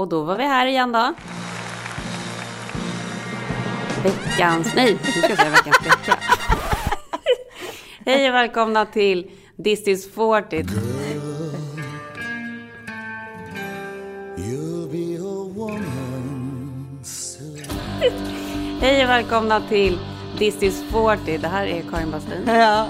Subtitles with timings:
[0.00, 1.14] Och då var vi här igen då.
[4.02, 6.18] Veckans, nej, nu ska jag säga veckans vecka.
[8.06, 9.30] Hej och välkomna till
[9.64, 10.56] This is 40.
[14.36, 17.64] You'll be a woman soon.
[18.80, 19.98] Hej och välkomna till
[20.38, 21.38] This is 40.
[21.38, 22.44] Det här är Karin Bastin.
[22.46, 22.88] Ja,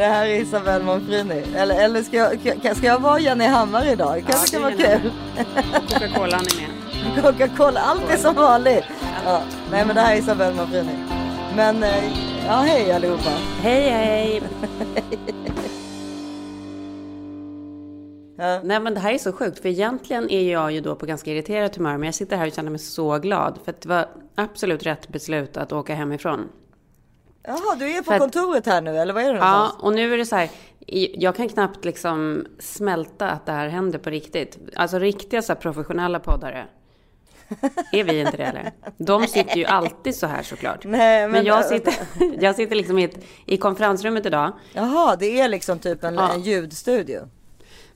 [0.00, 1.42] det här är Isabelle Monfrini.
[1.56, 2.40] Eller, eller ska, jag,
[2.76, 4.24] ska- jag vara Jenny Hammar idag?
[4.28, 5.10] Kanske kan det vara kul.
[5.88, 7.24] Coca-Cola är med.
[7.24, 8.84] Coca-Cola, allt är som vanligt.
[9.24, 10.92] Ja, nej men det här är Isabelle Monfrini.
[11.56, 12.04] Men eh,
[12.46, 13.30] ja, hej allihopa.
[13.62, 14.42] Hej hej!
[18.38, 18.60] Ja.
[18.64, 21.30] Nej men det här är så sjukt för egentligen är jag ju då på ganska
[21.30, 24.06] irriterat humör men jag sitter här och känner mig så glad för att det var
[24.34, 26.48] absolut rätt beslut att åka hemifrån.
[27.42, 29.82] Jaha, du är på att- kontoret här nu eller vad är det Ja, någonstans?
[29.82, 30.50] och nu är det så här.
[31.14, 34.58] Jag kan knappt liksom smälta att det här händer på riktigt.
[34.76, 36.66] Alltså riktiga så här professionella poddare.
[37.92, 38.72] Är vi inte det eller?
[38.98, 40.84] De sitter ju alltid så här såklart.
[40.84, 41.94] Nej, men- men jag sitter,
[42.40, 44.52] jag sitter liksom i, ett, i konferensrummet idag.
[44.72, 46.32] Jaha, det är liksom typ en, Ja.
[46.32, 47.28] en ljudstudio.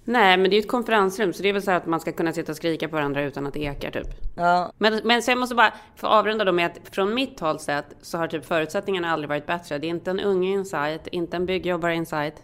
[0.07, 2.01] Nej, men det är ju ett konferensrum så det är väl så här att man
[2.01, 4.07] ska kunna sitta och skrika på varandra utan att det ekar typ.
[4.37, 7.59] Ja, Men, men så jag måste bara få avrunda då med att från mitt håll
[7.59, 9.79] sett så har typ förutsättningarna aldrig varit bättre.
[9.79, 12.43] Det är inte en unge insight, inte en byggjobbare insight.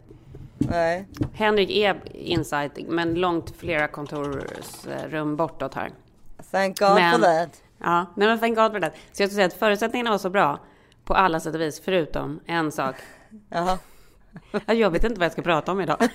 [0.59, 1.07] nej.
[1.35, 5.91] Henrik är insight, men långt flera kontorsrum bortåt här.
[6.51, 7.63] Thank God Men- for that.
[7.79, 8.93] Ja, nej men thank God for that.
[9.13, 10.59] Så jag skulle säga att förutsättningarna var så bra
[11.05, 12.95] på alla sätt och vis, förutom en sak.
[13.51, 13.79] Jaha.
[14.67, 15.97] Ja, Jag vet inte vad jag ska prata om idag.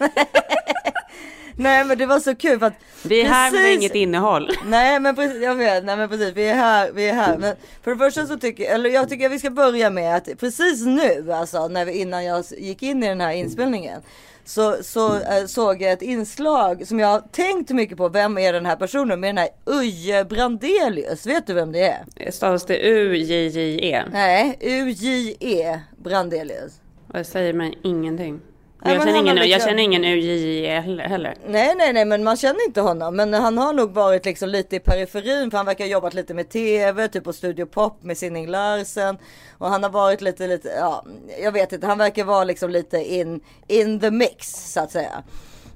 [1.57, 4.51] Nej men det var så kul för att Vi är här med precis- inget innehåll.
[4.65, 7.37] Nej men precis, jag vet, nej men precis, vi är här, vi är här.
[7.37, 10.39] Men för det första så tycker eller jag tycker att vi ska börja med att
[10.39, 14.01] precis nu, alltså när vi, innan jag gick in i den här inspelningen.
[14.47, 18.09] Så, så eh, såg jag ett inslag som jag har tänkt mycket på.
[18.09, 19.19] Vem är den här personen?
[19.19, 21.25] Med den här Uje Brandelius.
[21.25, 22.31] Vet du vem det är?
[22.31, 24.03] Stavas det U-J-J-E?
[24.11, 26.73] Nej, U-J-E Brandelius.
[27.13, 28.39] Det säger mig ingenting.
[28.85, 31.35] Men jag, men känner ingen, har jag liksom- känner ingen U-J-J-E heller-.
[31.47, 33.15] Nej, nej, nej, men man känner inte honom.
[33.15, 36.33] Men han har nog varit liksom lite i periferin för han verkar ha jobbat lite
[36.33, 39.17] med tv, typ på Studio Pop med Sinning Larsen.
[39.57, 41.05] Och han har varit lite, lite, ja,
[41.43, 45.23] jag vet inte, han verkar vara liksom lite in, in the mix så att säga.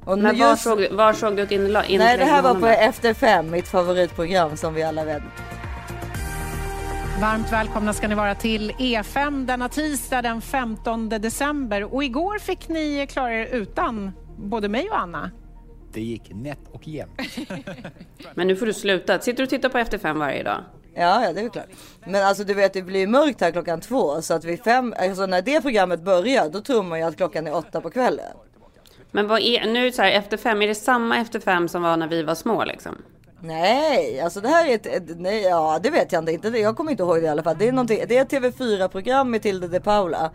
[0.05, 2.67] Och Men var, just- såg, var såg du ett inlägg Nej, det här var på?
[2.67, 5.21] Efter Fem, mitt favoritprogram som vi alla vet.
[7.21, 11.93] Varmt välkomna ska ni vara till E5 denna tisdag den 15 december.
[11.93, 15.31] Och igår fick ni klara er utan både mig och Anna.
[15.93, 17.21] Det gick nätt och jämnt.
[18.35, 19.19] Men nu får du sluta.
[19.19, 20.63] Sitter du och tittar på Efter fem varje dag?
[20.95, 21.67] Ja, ja, det är klart.
[22.07, 24.21] Men alltså du vet, det blir mörkt här klockan två.
[24.21, 27.47] Så att vid fem, alltså när det programmet börjar, då tror man ju att klockan
[27.47, 28.33] är åtta på kvällen.
[29.11, 31.97] Men vad är, nu så här, Efter fem, är det samma Efter fem som var
[31.97, 32.95] när vi var små liksom?
[33.41, 36.47] Nej, alltså det här är ett, ett nej, ja det vet jag inte, inte.
[36.47, 37.55] Jag kommer inte ihåg det i alla fall.
[37.59, 40.31] Det är, det är ett TV4-program med Tilde de Paula.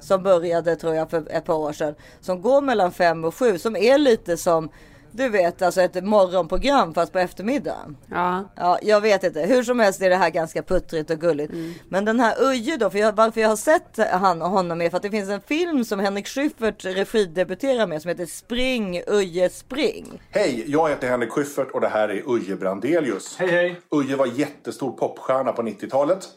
[0.00, 1.94] Som började tror jag för ett par år sedan.
[2.20, 3.58] Som går mellan fem och sju.
[3.58, 4.68] Som är lite som,
[5.12, 7.96] du vet alltså ett morgonprogram fast på eftermiddagen.
[8.10, 8.44] Ja.
[8.56, 9.40] Ja, jag vet inte.
[9.40, 11.52] Hur som helst är det här ganska puttrigt och gulligt.
[11.88, 14.90] Men den här Uje då, för jag, varför jag har sett han och honom är
[14.90, 19.50] för att det finns en film som Henrik Schyffert regidebuterar med som heter Spring Uje
[19.50, 20.22] Spring.
[20.30, 23.36] Hej, jag heter Henrik Schyffert och det här är Uje Brandelius.
[23.38, 23.80] Hej, hej.
[23.90, 26.28] Uje var jättestor popstjärna på 90-talet.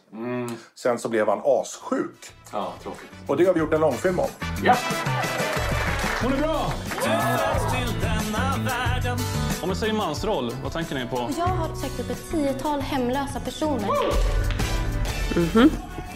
[0.74, 2.32] Sen så blev han assjuk.
[2.52, 3.10] Ja, tråkigt.
[3.26, 4.28] Och det har vi gjort en långfilm om.
[4.64, 4.76] Ja.
[6.22, 6.72] Hon är bra!
[7.02, 7.10] Om
[9.76, 11.30] jag säger mansroll, vad tänker ni på?
[11.38, 13.88] Jag har sökt upp ett tiotal hemlösa personer.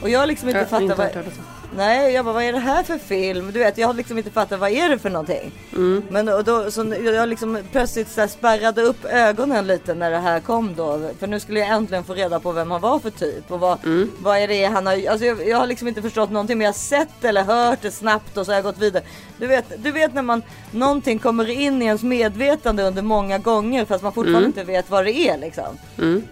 [0.02, 1.59] Och jag har liksom inte Jag har inte fattat hört vad...
[1.76, 3.50] Nej, jag bara, vad är det här för film?
[3.52, 5.52] Du vet, jag har liksom inte fattat vad är det för någonting.
[6.08, 10.18] Men då, då så jag liksom plötsligt så här spärrade upp ögonen lite när det
[10.18, 11.10] här kom då.
[11.18, 13.50] För nu skulle jag äntligen få reda på vem han var för typ.
[13.50, 13.78] Och vad,
[14.18, 15.08] vad är det han har...
[15.08, 16.58] Alltså jag, jag har liksom inte förstått någonting.
[16.58, 19.04] Men jag har sett eller hört det snabbt och så har jag gått vidare.
[19.38, 20.42] Du vet, du vet när man...
[20.70, 25.04] Någonting kommer in i ens medvetande under många gånger fast man fortfarande inte vet vad
[25.04, 25.78] det är liksom.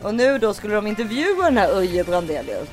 [0.02, 2.68] Och nu då skulle de intervjua den här Uje Brandelius.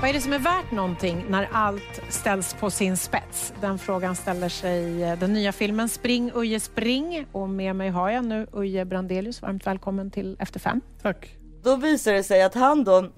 [0.00, 3.52] Vad är det som är värt någonting när allt ställs på sin spets?
[3.60, 7.26] Den frågan ställer sig eh, den nya filmen Spring Uje Spring.
[7.32, 9.42] Och med mig har jag nu Uje Brandelius.
[9.42, 10.80] Varmt välkommen till Efter fem.
[11.02, 11.36] Tack.
[11.62, 13.08] Då visar det sig att han då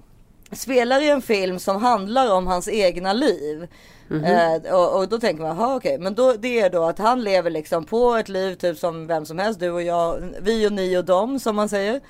[0.51, 3.67] spelar i en film som handlar om hans egna liv.
[4.11, 7.49] Eh, och, och då tänker man, okej, men då, det är då att han lever
[7.49, 10.97] liksom på ett liv typ som vem som helst, du och jag, vi och ni
[10.97, 12.01] och dem som man säger.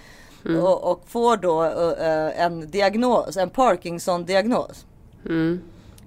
[0.62, 4.86] Och, och får då eh, en diagnos, en Parkinson-diagnos.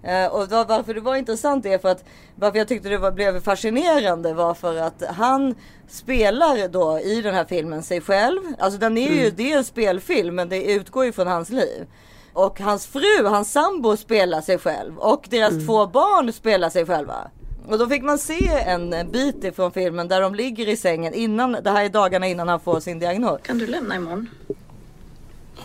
[0.03, 2.05] Eh, och då, varför det var intressant är för att
[2.37, 5.55] varför jag tyckte det var, blev fascinerande var för att han
[5.89, 8.41] spelar då i den här filmen sig själv.
[8.59, 11.87] Alltså den är ju, det är en spelfilm men det utgår ju från hans liv.
[12.33, 17.31] Och hans fru, hans sambo spelar sig själv och deras två barn spelar sig själva.
[17.67, 21.53] Och då fick man se en bit ifrån filmen där de ligger i sängen innan,
[21.53, 23.41] det här är dagarna innan han får sin diagnos.
[23.43, 24.29] Kan du lämna imorgon?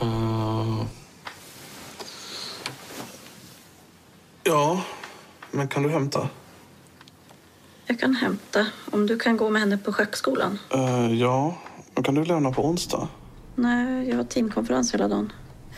[0.01, 0.85] Eh,
[4.43, 4.81] Ja,
[5.51, 6.29] men kan du hämta?
[7.85, 10.59] Jag kan hämta om du kan gå med henne på schackskolan.
[10.73, 11.55] Eh, ja,
[11.95, 13.07] men kan du lämna på onsdag?
[13.55, 15.31] Nej, jag har teamkonferens hela dagen.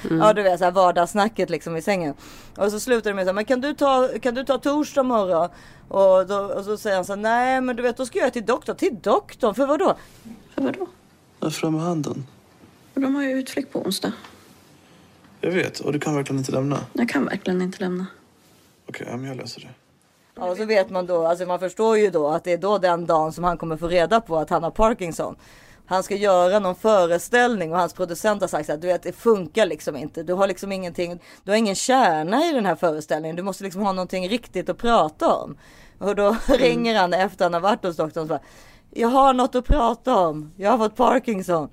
[0.10, 2.14] Ja du vet så här vardagssnacket liksom i sängen.
[2.58, 5.04] Och så slutar det med så här, men kan du ta, kan du ta torsdag
[5.04, 5.50] morgon?
[5.88, 8.34] Och, då, och så säger han så här, nej men du vet då ska jag
[8.34, 8.76] till doktorn.
[8.76, 9.56] Till doktorn?
[9.56, 9.96] För vad då?
[10.56, 10.88] För vadå?
[11.40, 12.28] Är framme handen.
[12.94, 14.12] Och de har ju utflykt på onsdag.
[15.42, 16.80] Jag vet, och du kan verkligen inte lämna.
[16.94, 18.06] Jag kan verkligen inte lämna.
[18.90, 19.70] Okej, ja, men jag löser det.
[20.36, 22.78] Ja, och så vet man då, alltså man förstår ju då att det är då
[22.78, 25.36] den dagen som han kommer få reda på att han har Parkinson.
[25.92, 29.12] Han ska göra någon föreställning och hans producent har sagt så här, du vet det
[29.14, 30.24] funkar liksom inte.
[30.24, 33.36] Du har liksom ingenting, du har ingen kärna i den här föreställningen.
[33.36, 35.58] Du måste liksom ha någonting riktigt att prata om.
[35.98, 38.40] Och då ringer han efter han har varit hos doktorn och bara,
[38.90, 40.52] jag har något att prata om.
[40.58, 41.70] Jag har fått Parkinson.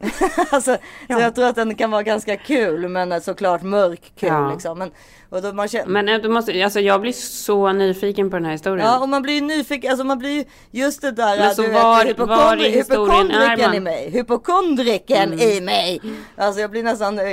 [0.50, 0.76] alltså,
[1.06, 4.50] Så jag tror att den kan vara ganska kul men såklart mörk kul Ja.
[4.52, 4.78] liksom.
[4.78, 4.90] Men,
[5.36, 8.44] och då man känner, Men eh, du måste, alltså jag blir så nyfiken på den
[8.44, 8.86] här historien.
[8.86, 11.62] Ja och man blir ju nyfiken, alltså man blir ju just det där Men så
[11.62, 14.10] du var- vet, var i historien är hypokondriken i mig.
[14.10, 15.40] Hypokondriken Mm.
[15.40, 16.00] i mig.
[16.36, 17.24] Alltså jag blir nästan eh,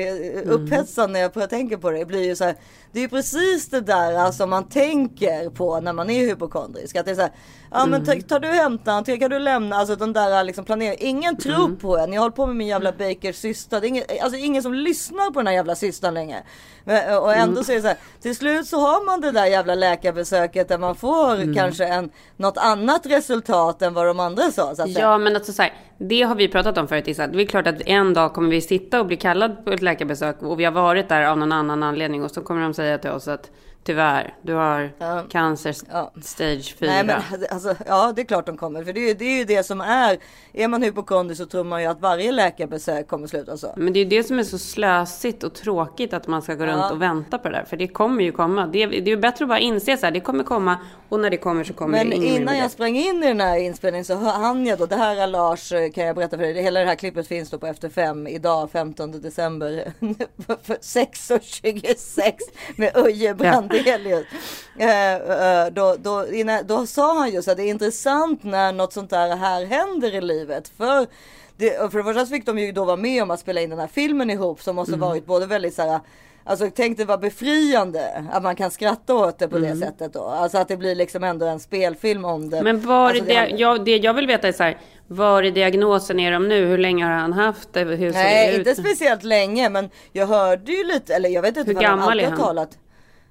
[0.45, 1.97] upphetsad när jag tänker på det.
[1.97, 2.55] Det blir ju så här,
[2.91, 6.95] det är ju precis det där alltså, man tänker på när man är hypokondrisk.
[6.95, 7.31] Att det är så här,
[7.71, 8.21] ja men Mm.
[8.21, 10.97] ta- tar du hämta, kan du lämna, alltså den där liksom planeringen.
[10.99, 11.75] Ingen tror Mm.
[11.77, 12.13] på en.
[12.13, 13.81] Jag håller på med min jävla Bakers syster.
[13.81, 16.43] Det är ingen, alltså ingen som lyssnar på den här jävla systern längre.
[16.85, 17.63] Men, och ändå Mm.
[17.63, 20.77] så är det så här, till slut så har man det där jävla läkarbesöket där
[20.77, 21.55] man får Mm.
[21.55, 24.75] kanske en, något annat resultat än vad de andra sa.
[24.75, 24.89] Så att.
[24.89, 27.27] Ja, men alltså så här, det har vi pratat om förut Issa.
[27.27, 30.41] Det är klart att en dag kommer vi sitta och bli kallad på ett läkarbesök
[30.41, 33.09] och vi har varit där av någon annan anledning och så kommer de säga till
[33.09, 33.51] oss att
[33.85, 35.23] tyvärr, du har Ja.
[35.29, 36.11] cancer Ja.
[36.23, 36.89] stage 4.
[36.91, 38.83] Nej, men, alltså, ja det är klart de kommer.
[38.83, 40.17] För det är, det är ju det som är.
[40.53, 43.73] Är man hypokondrisk så tror man ju att varje läkarbesök kommer sluta så.
[43.77, 46.65] Men det är ju det som är så slösigt och tråkigt att man ska gå
[46.65, 46.91] runt Ja.
[46.91, 47.65] och vänta på det där.
[47.73, 48.67] För det kommer ju komma.
[48.67, 50.77] Det är, det är ju bättre att bara inse så här, det kommer komma
[51.09, 52.19] och när det kommer så kommer Men det.
[52.19, 55.15] Mer innan jag sprang in i den här inspelningen så hann jag då, det här
[55.15, 57.67] är Lars eh, kan jag berätta för dig, hela det här klippet finns då på
[57.67, 59.93] Efter Fem idag 15 december
[60.63, 62.33] för 6.26
[62.75, 64.25] med Uje Brandelius.
[64.79, 68.93] Eh, eh, då, då, innan, då sa han just att det är intressant när något
[68.93, 70.71] sånt där här händer i livet.
[70.77, 71.07] För
[71.57, 73.79] det, för det första fick de ju då vara med om att spela in den
[73.79, 75.99] här filmen ihop som måste varit både väldigt så här
[76.45, 80.23] Alltså tänk det var befriande att man kan skratta åt det på det sättet då.
[80.23, 82.63] Alltså att det blir liksom ändå en spelfilm om det.
[82.63, 85.43] Men var alltså, är det, handlar- jag, det jag vill veta är så här, var
[85.43, 86.65] i diagnosen är de nu?
[86.65, 87.79] Hur länge har han haft det?
[87.83, 88.67] Hur det Nej, ut?
[88.67, 92.09] inte speciellt länge men jag hörde ju lite, eller jag vet inte Hur han gammal
[92.09, 92.45] alltid är har han?
[92.45, 92.69] talat.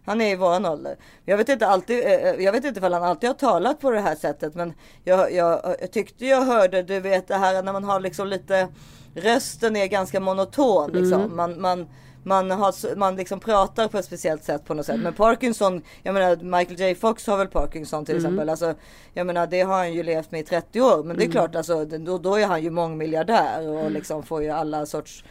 [0.06, 0.96] Han är i våran ålder.
[1.24, 2.12] Jag vet inte alltid, eh,
[2.44, 4.72] jag vet inte ifall han alltid har talat på det här sättet men
[5.04, 8.68] jag, jag, jag tyckte jag hörde, du vet det här när man har liksom lite,
[9.14, 11.20] rösten är ganska monoton liksom.
[11.22, 11.36] Mm.
[11.36, 11.88] Man, man,
[12.22, 15.00] man, har, man liksom pratar på ett speciellt sätt på något sätt.
[15.00, 18.24] Men Parkinson, jag menar Michael J Fox har väl Parkinson till Mm.
[18.24, 18.48] exempel.
[18.48, 18.74] Alltså,
[19.14, 21.02] jag menar det har han ju levt med i 30 år.
[21.04, 23.92] Men det är klart alltså, då, då är han ju mångmiljardär och Mm.
[23.92, 25.24] liksom får ju alla sorts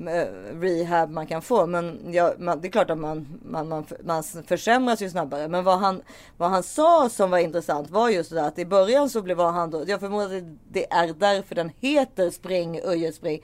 [0.00, 0.26] eh,
[0.60, 1.66] rehab man kan få.
[1.66, 5.48] Men ja, man, det är klart att man, man, man, man försämras ju snabbare.
[5.48, 6.02] Men vad han,
[6.36, 9.40] vad han sa som var intressant var just det där att i början så blev
[9.40, 13.42] han då, jag förmodar att det är därför den heter Spring Uje Spring.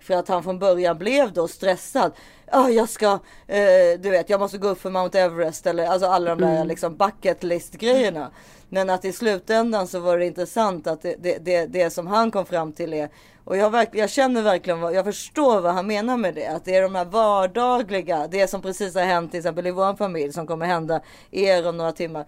[0.00, 2.12] För att han från början blev då stressad.
[2.52, 3.12] Ja, jag ska,
[3.46, 6.64] eh, du vet, jag måste gå upp för Mount Everest eller alltså alla de där
[6.64, 8.30] liksom bucket list grejerna.
[8.68, 12.30] Men att i slutändan så var det intressant att det, det, det, det som han
[12.30, 13.08] kom fram till är
[13.48, 16.46] och jag, verk, jag känner verkligen, vad, jag förstår vad han menar med det.
[16.46, 19.96] Att det är de här vardagliga, det som precis har hänt till exempel i vår
[19.96, 21.00] familj som kommer hända
[21.30, 22.26] er om några timmar.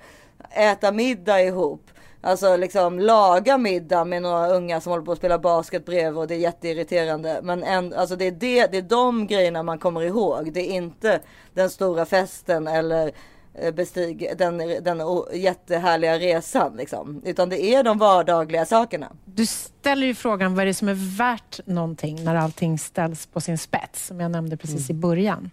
[0.51, 1.91] Äta middag ihop.
[2.23, 6.27] Alltså liksom laga middag med några unga som håller på att spela basket bredvid och
[6.27, 7.41] det är jätteirriterande.
[7.43, 10.53] Men en, alltså det, är det, det är de grejerna man kommer ihåg.
[10.53, 11.21] Det är inte
[11.55, 13.13] den stora festen eller
[13.55, 15.03] eh, bestig den, den
[15.35, 17.23] jättehärliga resan liksom.
[17.25, 19.13] Utan det är de vardagliga sakerna.
[19.25, 23.41] Du ställer ju frågan vad är det som är värt någonting när allting ställs på
[23.41, 25.51] sin spets, som jag nämnde precis i början.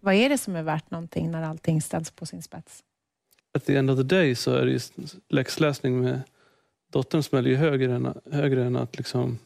[0.00, 2.82] Vad är det som är värt någonting när allting ställs på sin spets?
[3.54, 4.78] At the end of the day så är det ju
[5.28, 6.20] läxläsning med
[6.92, 9.38] dottern smäller ju högre än, högre än att liksom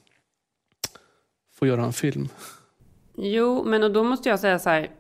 [1.54, 2.28] få göra en film.
[3.16, 4.90] Jo, men och då måste jag säga så här.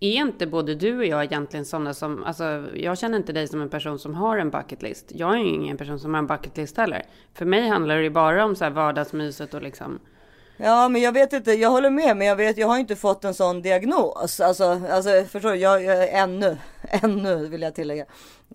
[0.00, 3.60] är inte både du och jag egentligen sådana som, alltså jag känner inte dig som
[3.60, 5.12] en person som har en bucket list.
[5.14, 7.02] Jag är ju ingen person som har en bucket list heller.
[7.34, 9.98] För mig handlar det ju bara om så här vardagsmyset och liksom
[10.60, 13.24] Ja men jag vet inte, jag håller med men jag vet, jag har inte fått
[13.24, 14.40] en sån diagnos.
[14.40, 16.56] Alltså, alltså förstår du, jag, jag, ännu,
[17.02, 18.04] ännu vill jag tillägga.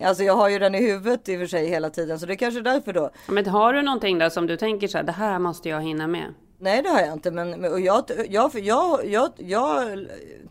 [0.02, 2.32] Alltså jag har ju den i huvudet i och för sig hela tiden så det
[2.32, 3.10] är kanske är därför då.
[3.28, 6.06] Men har du någonting där som du tänker så här, det här måste jag hinna
[6.06, 6.34] med?
[6.58, 9.98] Nej det har jag inte men och jag, jag, jag, jag, jag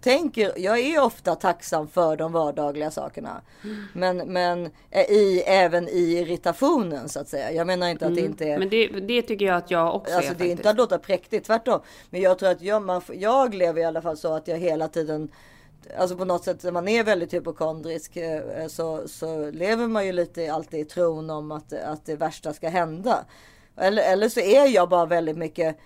[0.01, 3.41] tänker, jag är ofta tacksam för de vardagliga sakerna.
[3.93, 4.69] Men, men
[5.09, 7.51] i, även i irritationen så att säga.
[7.51, 8.59] Jag menar inte att det inte är Mm.
[8.59, 10.99] Men det, det tycker jag att jag också Alltså är det är inte att låta
[10.99, 11.81] präktigt, tvärtom.
[12.09, 14.87] Men jag tror att jag, man, jag lever i alla fall så att jag hela
[14.87, 15.31] tiden
[15.97, 20.11] Alltså på något sätt när man är väldigt hypokondrisk eh, så, så lever man ju
[20.11, 23.25] lite alltid i tron om att, att det värsta ska hända.
[23.77, 25.77] Eller, eller så är jag bara väldigt mycket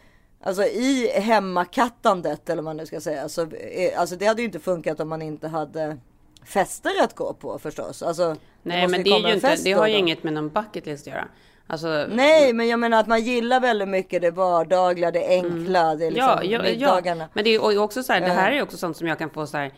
[0.42, 3.30] Alltså i hemmakattandet eller vad man nu ska säga.
[3.30, 5.98] Så, är, alltså det hade ju inte funkat om man inte hade
[6.46, 8.04] fester att gå på förstås.
[8.04, 10.00] Alltså, Nej men det är ju inte, det har ju då.
[10.00, 11.28] inget med någon bucket list att göra.
[11.68, 16.06] Alltså, Nej, men jag menar att man gillar väldigt mycket det vardagliga, det enkla, det
[16.06, 17.24] är liksom ja, ja, middagarna.
[17.24, 19.18] ja, men det är också så här, det här är ju också sånt som jag
[19.18, 19.72] kan få så här,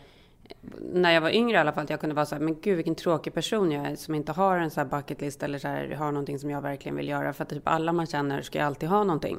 [0.92, 2.76] när jag var yngre i alla fall, att jag kunde vara så här, men gud
[2.76, 5.68] vilken tråkig person jag är som inte har en så här bucket list eller så
[5.68, 7.32] här, har någonting som jag verkligen vill göra.
[7.32, 9.38] För att typ alla man känner ska ju alltid ha någonting.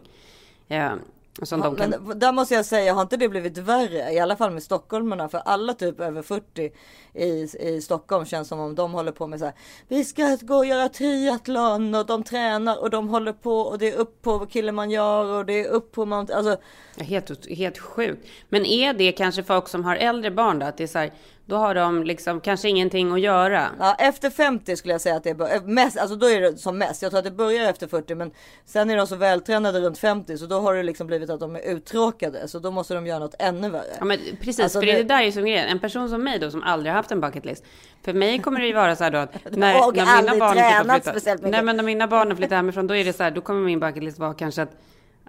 [0.72, 0.98] Ja,
[1.40, 1.90] Ja, kan...
[1.90, 4.14] Men där måste jag säga, har inte det blivit värre?
[4.14, 5.30] I alla fall med stockholmarna.
[5.30, 6.72] För alla typ över 40
[7.14, 9.54] i, i Stockholm känns som om de håller på med så här.
[9.88, 13.92] Vi ska gå och göra triathlon och de tränar och de håller på och det
[13.92, 16.36] är upp på Kilimanjaro och det är upp på Mount...
[16.36, 16.58] Alltså,
[16.98, 18.28] Helt, helt sjukt.
[18.50, 20.66] Men är det kanske folk som har äldre barn då?
[20.66, 21.12] Att det är så här,
[21.52, 23.68] då har de liksom kanske ingenting att göra.
[23.80, 26.58] ja, efter 50 skulle jag säga att det är bör- mest, alltså då är det
[26.58, 27.02] som mest.
[27.02, 28.32] Jag tror att det börjar efter 40 men
[28.66, 31.56] sen är de så vältränade runt 50 så då har det liksom blivit att de
[31.56, 32.48] är uttråkade.
[32.48, 33.84] Så då måste de göra något ännu värre.
[34.00, 35.68] Ja men precis, Alltså, för det- det där är ju som grejen.
[35.68, 37.64] En person som mig då som aldrig har haft en bucket list.
[38.06, 40.54] För mig kommer det ju vara så här då att när, Och när mina barn
[40.58, 41.42] tränat mycket.
[41.52, 43.62] Nej men när mina barn har flyttat hemifrån då är det så här, då kommer
[43.62, 44.72] min bucket list vara kanske att,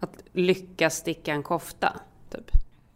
[0.00, 1.93] att lyckas sticka en kofta.
[2.31, 2.50] Typ.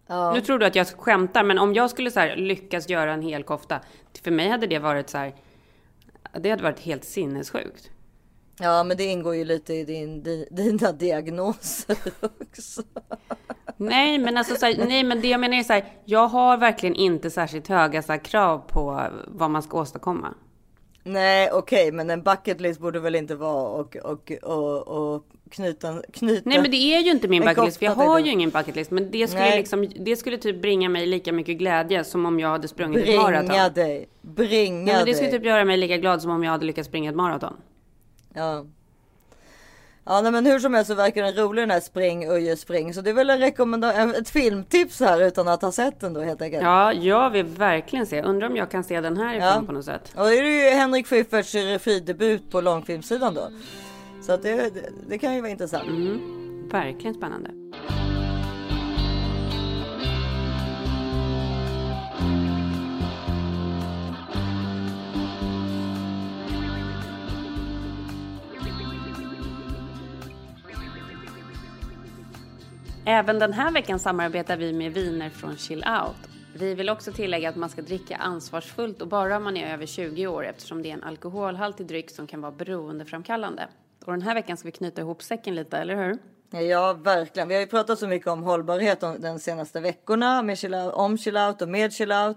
[0.06, 0.32] Ja.
[0.32, 3.22] Nu tror du att jag skämtar, men om jag skulle så här, lyckas göra en
[3.22, 3.80] hel kofta.
[4.22, 5.34] För mig hade det varit så här,
[6.40, 7.90] det hade varit helt sinnessjukt.
[8.58, 11.96] Ja men det ingår ju lite i din, di, dina diagnoser
[12.40, 12.82] också.
[13.76, 16.56] Nej, men alltså så här, nej, men det jag menar är så här, jag har
[16.56, 20.34] verkligen inte särskilt höga så här, krav på vad man ska åstadkomma.
[21.08, 26.02] Nej okej men en bucket list borde väl inte vara och, och, och, och knyta,
[26.12, 26.42] knyta.
[26.48, 28.76] Nej, men det är ju inte min bucket list, för jag har ju ingen bucket
[28.76, 28.90] list.
[28.90, 29.58] Men det skulle, Nej.
[29.58, 33.04] liksom, det skulle typ bringa mig lika mycket glädje som om jag hade sprungit ett
[33.04, 33.74] Bringa maraton.
[33.74, 35.14] dig, bringa Nej, men det dig.
[35.14, 37.56] skulle typ göra mig lika glad som om jag hade lyckats springa ett maraton.
[38.34, 38.66] Ja.
[40.08, 42.94] Ja nej, men hur som helst så verkar den rolig den här spring Uje spring.
[42.94, 46.20] Så det är väl en rekommendation, ett filmtips här utan att ha sett den då
[46.20, 46.62] helt enkelt.
[46.62, 48.22] Ja, jag vill verkligen se.
[48.22, 49.62] Undrar om jag kan se den här Ja.
[49.66, 50.12] på något sätt.
[50.16, 53.48] Och det är ju Henrik Schyfferts regidebut på långfilmssidan då.
[54.22, 55.88] Så att det, det, det kan ju vara intressant.
[55.88, 57.50] Mm, verkligen spännande.
[73.08, 76.16] Även den här veckan samarbetar vi med viner från Chill Out.
[76.54, 79.86] Vi vill också tillägga att man ska dricka ansvarsfullt och bara om man är över
[79.86, 83.68] 20 år eftersom det är en alkoholhaltig dryck som kan vara beroendeframkallande.
[84.04, 86.18] Och den här veckan ska vi knyta ihop säcken lite, eller hur?
[86.62, 87.48] Ja, verkligen.
[87.48, 91.18] Vi har ju pratat så mycket om hållbarhet de- senaste veckorna med chill out, om
[91.18, 92.36] chill out och med chill out.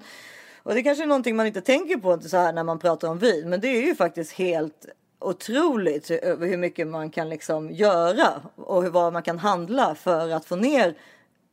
[0.64, 3.18] Och det kanske är någonting man inte tänker på så här när man pratar om
[3.18, 4.86] vin, men det är ju faktiskt helt
[5.20, 10.30] otroligt över hur mycket man kan liksom göra och hur, vad man kan handla för
[10.30, 10.96] att få ner,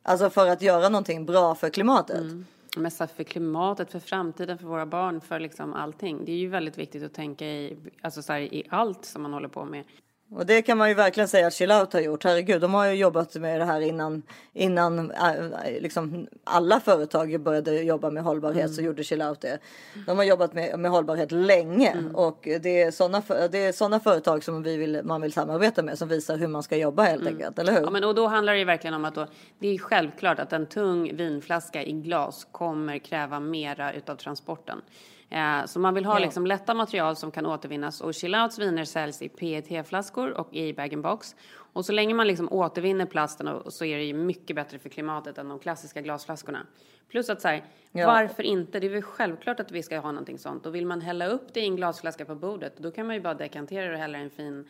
[0.03, 2.21] alltså för att göra någonting bra för klimatet.
[2.21, 2.47] Mm.
[2.77, 6.25] Men så för klimatet, för framtiden, för våra barn, för liksom allting.
[6.25, 9.33] Det är ju väldigt viktigt att tänka i, alltså så här, i allt som man
[9.33, 9.85] håller på med.
[10.31, 12.25] Och det kan man ju verkligen säga att Chill Out har gjort.
[12.25, 17.83] Herregud, de har ju jobbat med det här innan, innan äh, liksom alla företag började
[17.83, 19.59] jobba med hållbarhet så gjorde Chill Out det.
[20.07, 25.01] De har jobbat med, med hållbarhet länge och det är sådana företag som vi vill,
[25.05, 27.81] man vill samarbeta med som visar hur man ska jobba helt enkelt, eller hur?
[27.81, 29.27] Ja, men och då handlar det ju verkligen om att då,
[29.59, 34.83] det är självklart att en tung vinflaska i glas kommer kräva mera utav transporten.
[35.31, 36.19] Eh, så man vill ha Ja.
[36.19, 41.37] liksom lätta material som kan återvinnas och Chillouts viner säljs i PET-flaskor och i bag-in-box.
[41.73, 45.39] Och så länge man liksom återvinner plasten så är det ju mycket bättre för klimatet
[45.39, 46.67] än de klassiska glasflaskorna.
[47.11, 48.07] Plus att så här, Ja.
[48.07, 48.81] varför inte?
[48.81, 50.67] Det är väl självklart att vi ska ha någonting sånt.
[50.67, 53.23] Och vill man hälla upp det i en glasflaska på bordet, då kan man ju
[53.23, 54.65] bara dekantera det och hälla en fin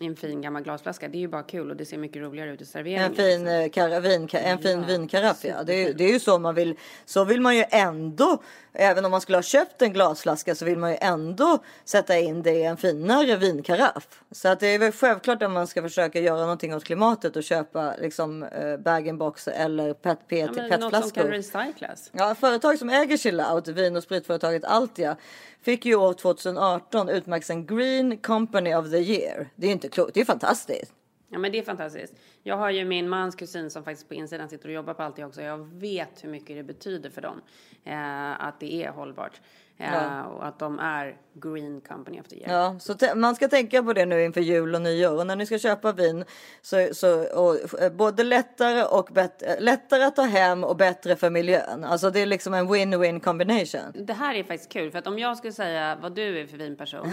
[0.00, 1.08] i en fin gammal glasflaska.
[1.08, 3.04] Det är ju bara kul och det ser mycket roligare ut i serveringen.
[3.10, 5.62] En fin, eh, kara, vin, en fin vinkaraff ja.
[5.62, 6.76] Det är, det är ju så man vill.
[7.04, 8.42] Så vill man ju ändå.
[8.74, 12.42] Även om man skulle ha köpt en glasflaska så vill man ju ändå sätta in
[12.42, 14.22] det i en finare vinkaraff.
[14.30, 17.42] Så att det är väl självklart att man ska försöka göra någonting åt klimatet och
[17.42, 21.22] köpa liksom eh, bag-in-box eller pet, pet, Ja, men något som petflaskor.
[21.22, 22.10] kan recyclas.
[22.12, 25.16] Ja, företag som äger Chillout, vin och spritföretaget Altia,
[25.62, 29.48] fick ju år 2018 utmärkelsen Green Company of the Year.
[29.56, 30.92] Det är inte klokt, det är fantastiskt.
[31.34, 32.14] Ja men det är fantastiskt.
[32.42, 35.26] Jag har ju min mans kusin som faktiskt på insidan sitter och jobbar på Altia
[35.26, 35.42] också.
[35.42, 37.40] Jag vet hur mycket det betyder för dem.
[37.84, 39.40] Eh, att det är hållbart.
[39.82, 40.24] Eh, Ja.
[40.24, 42.52] Och att de är Green Company of the Year.
[42.52, 45.46] Ja, så man ska tänka på det nu inför jul och nyår och när ni
[45.46, 46.24] ska köpa vin
[46.62, 51.30] så, så och, eh, både lättare och bättre, lättare att ta hem och bättre för
[51.30, 51.84] miljön.
[51.84, 53.92] Alltså det är liksom en win-win combination.
[53.94, 56.56] Det här är faktiskt kul för att om jag skulle säga vad du är för
[56.56, 57.12] vinperson.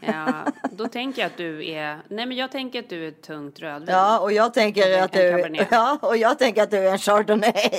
[0.00, 3.22] ja, då tänker jag att du är, nej men jag tänker att du är ett
[3.22, 3.88] tungt rödvin.
[3.94, 5.68] Ja, och jag tänker En att du, Cabernet.
[5.70, 7.70] ja, och jag tänker att du är en chardonnay.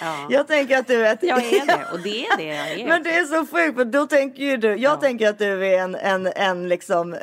[0.00, 0.26] Ja.
[0.30, 1.22] Jag tänker att du är ett...
[1.22, 2.86] Jag är det och det är det jag är.
[2.88, 5.78] Men det är så sjukt för då tänker ju du, jag tänker att du är
[5.78, 7.20] en, en, en liksom äh,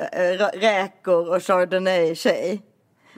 [0.54, 2.62] räkor och chardonnay tjej.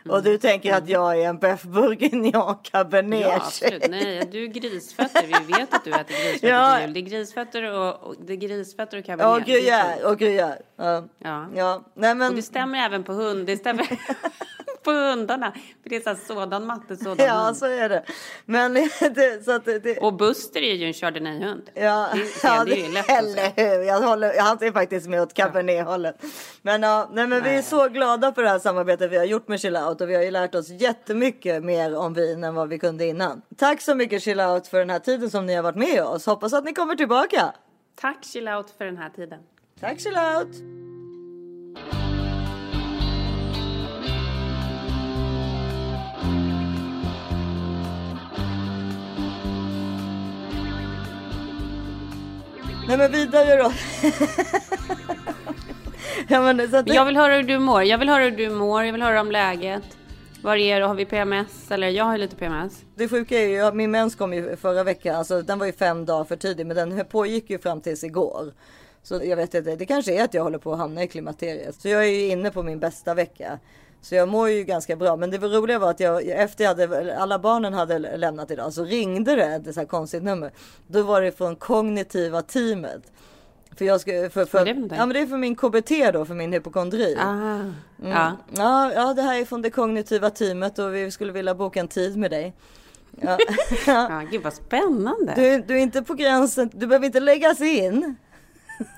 [0.09, 3.87] Och du tänker att jag är en beef bourguignon cabernet Ja, absolut.
[3.89, 5.23] Nej, du är grisfötter.
[5.27, 6.75] Vi vet att du äter grisfötter Ja.
[6.75, 6.93] till jul.
[6.93, 9.47] Det är grisfötter och, och, det är grisfötter och Ja, cabernet.
[9.47, 10.55] Är gruyère och gruyère.
[10.77, 11.03] Ja.
[11.19, 11.47] Ja.
[11.55, 12.29] Ja, nej men.
[12.29, 13.45] Och det stämmer även på hund.
[13.45, 13.87] Det stämmer
[14.85, 15.51] på hundarna.
[15.83, 17.57] För det är så här sådan matte, sådan Ja, hund.
[17.57, 18.03] så är det.
[18.45, 18.73] Men
[19.11, 21.69] det, så att det, Och Buster är ju en chardonnay-hund.
[21.73, 23.83] Ja, Det, ja det, är ju lätt eller hur.
[23.83, 26.15] Jag, håller, jag är faktiskt med åt Cabernet-hållet.
[26.61, 29.47] Men, ja, nej, men vi är så glada för det här samarbetet vi har gjort
[29.47, 32.69] med Chill Out och vi har ju lärt oss jättemycket mer om vin än vad
[32.69, 33.41] vi kunde innan.
[33.57, 36.25] Tack så mycket Chill Out för den här tiden som ni har varit med oss.
[36.25, 37.53] Hoppas att ni kommer tillbaka.
[38.01, 39.39] Tack Chill Out för den här tiden.
[39.79, 40.94] Tack Chill Out.
[52.87, 53.71] Nej men vidare då.
[56.27, 56.93] ja, men, så att det...
[56.93, 57.83] Jag vill höra hur du mår.
[57.83, 58.83] Jag vill höra hur du mår.
[58.83, 59.83] Jag vill höra om läget.
[60.41, 60.85] Vad är det?
[60.85, 61.71] Har vi PMS?
[61.71, 62.81] Eller jag har lite PMS.
[62.95, 66.05] Det sjuka är ju, min mens kom ju förra veckan, alltså den var ju fem
[66.05, 68.53] dagar för tidig men den pågick ju fram tills igår.
[69.03, 71.75] Så jag vet inte, det kanske är att jag håller på att hamna i klimakteriet.
[71.75, 73.59] Så jag är ju inne på min bästa vecka.
[74.05, 75.15] Så jag mår ju ganska bra.
[75.15, 78.73] Men det var roliga var att jag efter jag hade, alla barnen hade lämnat idag
[78.73, 80.51] så ringde det ett så här konstigt nummer.
[80.87, 83.01] Då var det från kognitiva teamet.
[83.77, 86.53] För jag ska, för, för, ja men det är för min KBT då, för min
[86.53, 87.17] hypokondri.
[87.19, 87.73] Ah, Mm.
[88.11, 88.31] ja.
[88.55, 91.87] Ja, ja, det här är från det kognitiva teamet och vi skulle vilja boka en
[91.87, 92.53] tid med dig.
[93.21, 93.37] Ja.
[93.87, 95.33] ja, gud vad spännande.
[95.35, 98.15] Du, du är inte på gränsen, du behöver inte läggas in.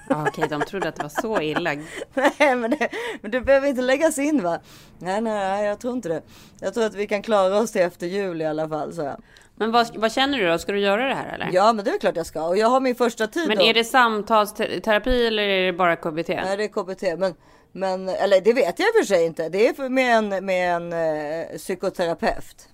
[0.09, 1.73] Ja, okej, de trodde att det var så illa.
[2.13, 2.89] Nej, men, det,
[3.21, 4.59] men du behöver inte läggas in va?
[4.99, 6.21] Nej, nej, jag tror inte det.
[6.59, 8.93] Jag tror att vi kan klara oss till efter jul i alla fall.
[8.93, 9.15] Så.
[9.55, 10.57] Men vad, vad känner du då?
[10.57, 11.49] Ska du göra det här eller?
[11.53, 12.47] Ja, men det är klart jag ska.
[12.47, 13.63] Och jag har min första tid Men då.
[13.63, 16.27] är det samtalsterapi eller är det bara KBT?
[16.27, 17.19] Nej, det är KBT.
[17.19, 17.33] Men,
[17.71, 19.49] men, eller det vet jag i och för sig inte.
[19.49, 22.69] Det är med en, med en eh, psykoterapeut.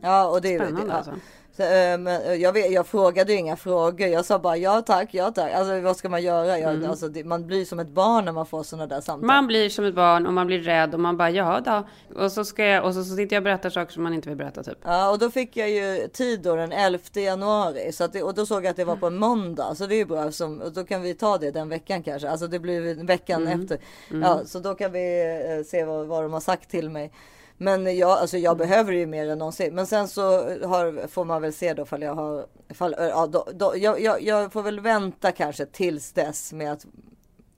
[0.00, 0.96] Ja, och det är Spännande ja.
[0.96, 1.12] alltså.
[1.58, 4.08] Så, eh, men jag, vet, jag frågade ju inga frågor.
[4.08, 5.52] Jag sa bara ja tack, ja tack.
[5.52, 6.58] Alltså vad ska man göra?
[6.58, 9.26] Jag, alltså, det, man blir som ett barn när man får sådana där samtal.
[9.26, 11.84] Man blir som ett barn och man blir rädd och man bara ja då.
[12.22, 14.28] Och så ska jag och så, så sitter jag och berättar saker som man inte
[14.28, 14.78] vill berätta typ.
[14.84, 17.92] Ja, och då fick jag ju tid då den 11 januari.
[17.92, 19.74] Så det, och då såg jag att det var på en måndag.
[19.74, 20.32] Så det är ju bra.
[20.32, 22.30] Som, och då kan vi ta det den veckan kanske.
[22.30, 23.78] Alltså det blir veckan efter.
[24.22, 25.20] Ja, så då kan vi
[25.58, 27.12] eh, se vad, vad de har sagt till mig.
[27.58, 29.74] Men jag, alltså jag behöver ju mer än någonsin.
[29.74, 30.22] Men sen så
[30.66, 32.46] har, får man väl se då ifall jag har...
[32.68, 36.86] Ifall, ja, då, då, jag, jag, jag får väl vänta kanske tills dess med att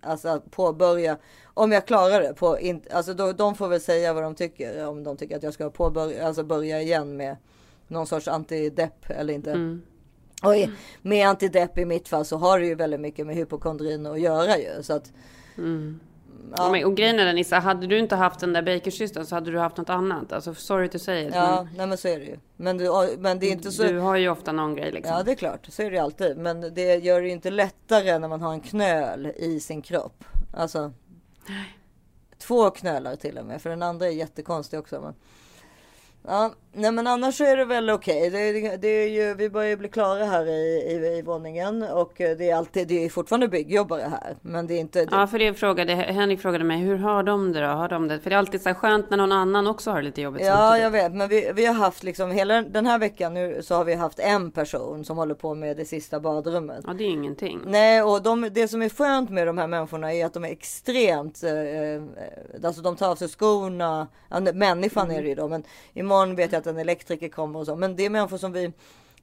[0.02, 4.12] Alltså att påbörja, om jag klarar det, på, in, alltså då, de får väl säga
[4.12, 4.86] vad de tycker.
[4.86, 7.36] Om de tycker att jag ska påbörja, alltså börja igen med
[7.88, 9.50] någon sorts antidepp eller inte.
[10.42, 10.70] Och i,
[11.02, 14.58] med antidepp i mitt fall så har det ju väldigt mycket med hypokondrin att göra
[14.58, 14.82] ju.
[14.82, 15.12] Så att,
[16.56, 16.70] Ja.
[16.72, 19.50] Men, och grejen är den Issa, hade du inte haft den där bakersystern så hade
[19.50, 20.32] du haft något annat.
[20.32, 21.34] Alltså sorry to say it.
[21.34, 22.36] ja, nej men så är det ju.
[22.56, 23.82] Men, det- men det är inte så.
[23.82, 25.14] men du har ju ofta någon grej liksom.
[25.16, 26.36] Ja det är klart, så är det ju alltid.
[26.36, 30.24] Men det gör det ju inte lättare när man har en knöl i sin kropp.
[30.54, 30.92] Alltså.
[32.38, 35.00] Två knölar till och med, för den andra är jättekonstig också.
[35.00, 35.14] Men,
[36.26, 38.30] Ja, nej men annars så är det väl okej.
[38.30, 40.50] Det, det, det är ju, vi börjar ju bli klara här i,
[40.90, 44.36] i, i våningen och det är alltid, det är fortfarande byggjobbare här.
[44.42, 45.06] Men det är inte...
[45.10, 47.66] Ja, för det frågade, Henrik frågade mig, hur har de det då?
[47.66, 48.20] Har de det?
[48.20, 50.54] För det är alltid så skönt när någon annan också har det lite jobbigt Ja,
[50.56, 50.82] samtidigt.
[50.82, 53.84] jag vet, men vi, vi har haft liksom hela den här veckan nu så har
[53.84, 56.84] vi haft en person som håller på med det sista badrummet.
[56.86, 57.60] Ja, det är ingenting.
[57.66, 60.48] Nej, och de, det som är skönt med de här människorna är att de är
[60.50, 62.02] extremt, eh, eh,
[62.64, 64.06] alltså de tar av sig skorna,
[64.54, 65.16] människan Mm.
[65.18, 67.96] är det ju då, men imorgon vet jag att en elektriker kommer och så, men
[67.96, 68.72] det är människor som vi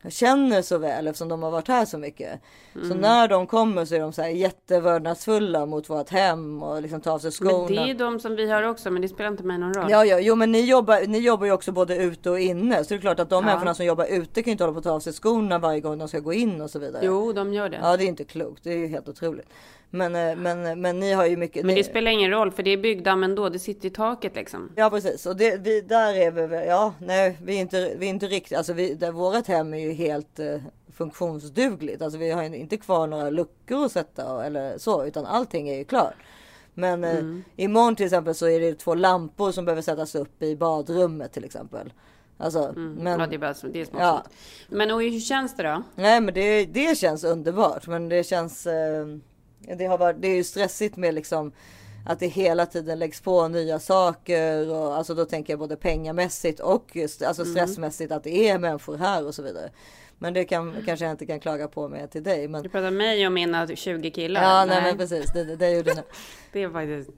[0.10, 2.40] känner så väl eftersom de har varit här så mycket.
[2.74, 2.98] Så Mm.
[2.98, 7.12] när de kommer så är de så här jättevördnadsfulla mot vårt hem och liksom tar
[7.14, 7.58] av sig skorna.
[7.66, 9.74] Men det är ju de som vi har också, men det spelar inte mig någon
[9.74, 9.92] roll.
[9.92, 12.84] Ja, ja, jo, men ni jobbar, ni jobbar ju också både ute och inne.
[12.84, 13.42] Så det är klart att de Ja.
[13.50, 15.80] människorna som jobbar ute kan ju inte hålla på att ta av sig skorna varje
[15.80, 17.02] gång de ska gå in och så vidare.
[17.06, 17.80] Jo, de gör det.
[17.82, 18.64] Ja, det är inte klokt.
[18.64, 19.48] Det är ju helt otroligt.
[19.90, 21.66] Men, eh, men, men ni har ju mycket.
[21.66, 23.50] Men ni, det spelar ingen roll, för det är byggdamm ändå.
[23.50, 24.72] Det sitter i taket liksom.
[24.76, 25.26] Ja, precis.
[25.26, 26.68] Och det, vi, där är vi väl.
[26.68, 28.58] Ja, nej, vi är inte, vi är inte riktigt.
[28.58, 30.58] Alltså, vi, där, vårat hem är ju helt eh,
[30.94, 32.02] funktionsdugligt.
[32.02, 35.84] Alltså, vi har inte kvar några luckor att sätta eller så, utan allting är ju
[35.86, 36.14] klart.
[36.74, 37.44] Men eh, Mm.
[37.56, 41.44] imorgon till exempel så är det två lampor som behöver sättas upp i badrummet till
[41.46, 41.94] exempel.
[42.38, 43.20] Alltså, men, Mm.
[43.20, 43.88] Ja, det är bara det är.
[44.00, 44.24] Ja.
[44.70, 45.84] Men och hur känns det då?
[45.96, 47.88] Nej men det, det känns underbart.
[47.88, 48.68] Men det känns...
[48.68, 49.06] Eh,
[49.76, 51.52] det, har varit, det är ju stressigt med liksom
[52.06, 54.70] att det hela tiden läggs på nya saker.
[54.70, 57.56] Och, alltså då tänker jag både pengamässigt och just, alltså Mm.
[57.56, 59.70] stressmässigt att det är människor här och så vidare.
[60.20, 62.48] Men det kan, kanske jag inte kan klaga på med till dig.
[62.48, 64.44] Men, Du pratar mig och mina 20 killar?
[64.44, 65.34] ja nej, men precis.
[65.34, 66.04] Det, det, det är ju dina,
[66.54, 67.10] Det är faktiskt...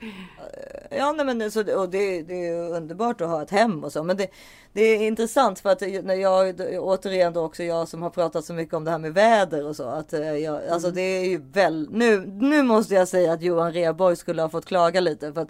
[0.91, 3.91] Ja, nej, men så, och det, det är ju underbart att ha ett hem och
[3.91, 4.03] så.
[4.03, 4.27] Men det,
[4.73, 8.53] det är intressant för att när jag återigen då också jag som har pratat så
[8.53, 9.83] mycket om det här med väder och så.
[9.83, 12.25] Att eh, jag, alltså det är ju väl nu.
[12.25, 15.49] Nu måste jag säga att Johan Rheborg skulle ha fått klaga lite för att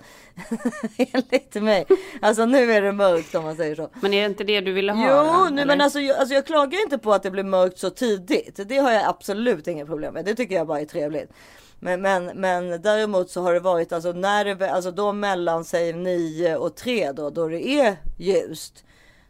[0.97, 1.85] enligt mig.
[2.21, 3.89] Alltså nu är det mörkt om man säger så.
[4.01, 5.07] Men är det inte det du ville ha?
[5.09, 7.79] Jo, då, nu, men alltså jag, alltså jag klagar inte på att det blir mörkt
[7.79, 8.59] så tidigt.
[8.65, 10.25] Det har jag absolut inga problem med.
[10.25, 11.31] Det tycker jag bara är trevligt.
[11.79, 15.93] Men, men, men däremot så har det varit alltså när det, alltså då mellan säg
[15.93, 18.83] 9 och 3 då, då det är ljust.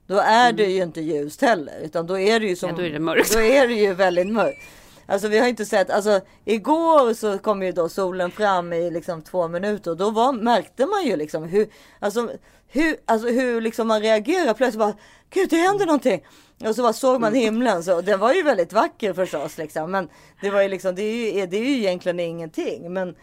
[0.08, 2.70] Då är det ju inte ljust heller, utan då är det ju som.
[2.70, 2.82] Mm.
[2.82, 3.34] Ja, då är det mörkt.
[3.34, 4.62] Då är det ju väldigt mörkt.
[5.06, 9.22] Alltså vi har inte sett, alltså igår så kom ju då solen fram i liksom
[9.22, 11.68] två minuter och då var, märkte man ju liksom hur,
[12.00, 12.30] alltså
[12.68, 14.94] hur, alltså hur liksom man reagerar plötsligt bara,
[15.30, 16.26] gud det händer någonting.
[16.66, 19.92] Och så bara såg man himlen så den var ju väldigt vacker förstås liksom.
[19.92, 20.10] Men
[20.42, 22.94] det var ju liksom, det är ju, det är ju egentligen ingenting.
[22.94, 23.16] Men,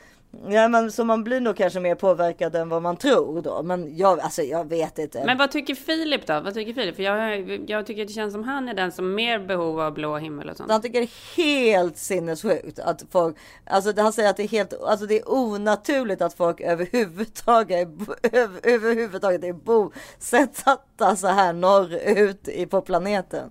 [0.49, 3.63] ja, men så man blir nog kanske mer påverkad än vad man tror då.
[3.63, 5.25] Men jag, alltså jag vet inte.
[5.27, 6.41] Men vad tycker Filip då?
[6.41, 6.97] Vad tycker Filip?
[6.97, 10.17] För jag, jag tycker det känns som han är den som mer behov av blå
[10.17, 10.71] himmel och sånt.
[10.71, 14.83] Han tycker det är helt sinnessjukt att folk, alltså han säger att det är helt,
[14.83, 17.89] alltså det är onaturligt att folk överhuvudtaget,
[18.33, 23.51] över, överhuvudtaget är bosatta så här norrut i, på planeten.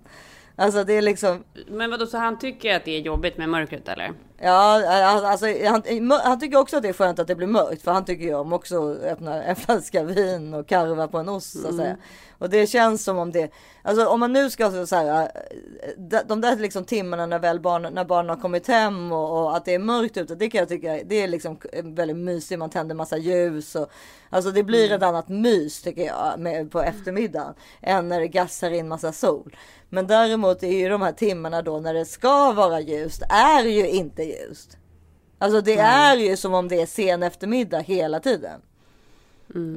[0.55, 3.87] Alltså det är liksom, Men vadå, så han tycker att det är jobbigt med mörkret
[3.87, 4.13] eller?
[4.41, 4.81] Ja
[5.31, 5.83] alltså han,
[6.23, 8.35] han tycker också att det är skönt att det blir mörkt för han tycker ju
[8.35, 11.77] om också att öppna en flaska vin och karva på en ost så att Mm.
[11.85, 11.97] säga.
[12.39, 13.51] Och det känns som om det,
[13.83, 15.31] alltså om man nu ska så här,
[15.97, 19.57] de- de där liksom timmarna när väl barn, när barnen har kommit hem och, och
[19.57, 22.69] att det är mörkt ute, det kan jag tycka, det är liksom väldigt mysigt, man
[22.69, 23.89] tänder massa ljus och
[24.29, 24.97] alltså det blir Mm.
[24.97, 29.57] ett annat mys tycker jag med, på eftermiddagen än när det gassar in massa sol.
[29.89, 33.89] Men däremot är ju de här timmarna då när det ska vara ljust är ju
[33.89, 34.77] inte ljust.
[35.37, 38.61] Alltså det är ju som om det är sen eftermiddag hela tiden.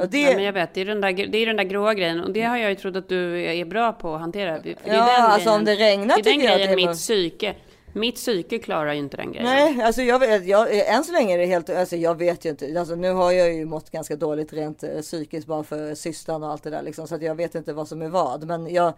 [0.00, 1.94] Och det, Ja, men jag vet, det är, den där, det är den där gråa
[1.94, 4.62] grejen och det har jag ju trott att du är bra på att hantera.
[4.62, 7.54] För Ja, alltså om det regnar det är den jag grejen mitt psyke.
[7.92, 9.44] Mitt psyke klarar ju inte den grejen.
[9.44, 12.50] Nej, alltså jag vet, jag, än så länge är det helt, alltså jag vet ju
[12.50, 16.42] inte, alltså nu har jag ju mått ganska dåligt rent eh, psykiskt bara för systern
[16.42, 18.46] och allt det där liksom, så att jag vet inte vad som är vad.
[18.46, 18.92] Men jag,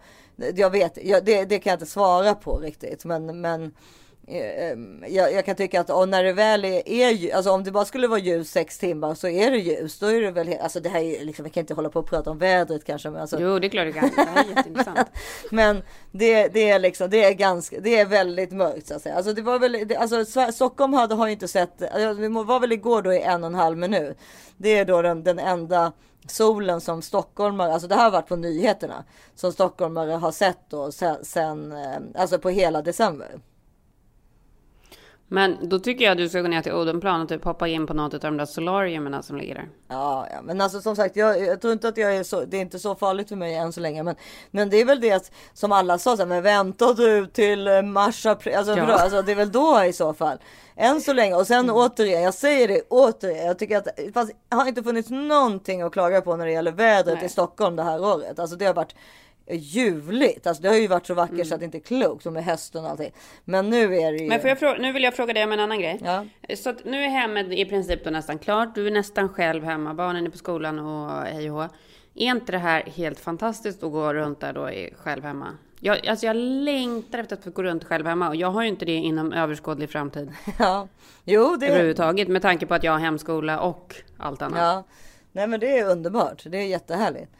[0.55, 3.71] jag vet, jag, det, det kan jag inte svara på riktigt, men, men
[5.07, 8.07] jag, jag kan tycka att när det väl är, är alltså om det bara skulle
[8.07, 9.99] vara ljus sex timmar så är det ljus.
[9.99, 12.09] Då är det väl, alltså det här är liksom, vi kan inte hålla på och
[12.09, 13.09] prata om vädret kanske.
[13.09, 14.09] Men alltså, Jo, det är klart det kan.
[14.15, 15.07] Det här är jätteintressant.
[15.51, 19.15] men det, det är liksom, det är ganska, det är väldigt mörkt så att säga.
[19.15, 22.59] Alltså det var väl, det, alltså Stockholm hade, har ju inte sett, alltså, det var
[22.59, 24.17] väl igår då i en och en halv minut.
[24.57, 25.91] Det är då den, den enda
[26.27, 29.03] solen som stockholmare, alltså det här har varit på nyheterna,
[29.35, 33.39] som stockholmare har sett då sen, sen eh, alltså på hela december.
[35.33, 37.87] Men då tycker jag att du ska gå ner till Odenplan och typ hoppa in
[37.87, 39.69] på något av de där solariumerna som ligger där.
[39.87, 42.57] Ja, ja, men alltså som sagt, jag, jag tror inte att jag är så, det
[42.57, 44.03] är inte så farligt för mig än så länge.
[44.03, 44.15] Men,
[44.51, 47.81] men det är väl det som alla sa, så här, men vänta du till eh,
[47.81, 48.85] mars, april, alltså, Ja.
[48.85, 50.37] bra, alltså det är väl då i så fall.
[50.75, 53.87] Än så länge, och sen återigen, jag säger det återigen, jag tycker att
[54.49, 57.25] det har inte funnits någonting att klaga på när det gäller vädret Nej.
[57.25, 58.39] i Stockholm det här året.
[58.39, 58.95] Alltså det har varit
[59.55, 60.47] ljuvligt.
[60.47, 62.45] Alltså det har ju varit så vackert så att det inte är klokt och med
[62.45, 63.11] hösten och allting.
[63.45, 64.27] Men nu är det ju.
[64.27, 65.99] Men får jag fråga, nu vill jag fråga dig om en annan grej.
[66.03, 66.25] Ja.
[66.55, 68.75] Så att nu är hemmet i princip nästan klart.
[68.75, 69.93] Du är nästan själv hemma.
[69.93, 71.63] Barnen är på skolan och hej och.
[72.15, 74.69] Är inte det här helt fantastiskt att gå runt där då
[75.03, 75.47] själv hemma?
[75.79, 78.67] Jag, alltså jag längtar efter att få gå runt själv hemma och jag har ju
[78.67, 80.87] inte det inom överskådlig framtid Ja.
[81.23, 84.59] Jo, det överhuvudtaget med tanke på att jag har hemskola och allt annat.
[84.59, 84.83] Ja,
[85.31, 86.43] nej men det är underbart.
[86.45, 87.31] Det är jättehärligt.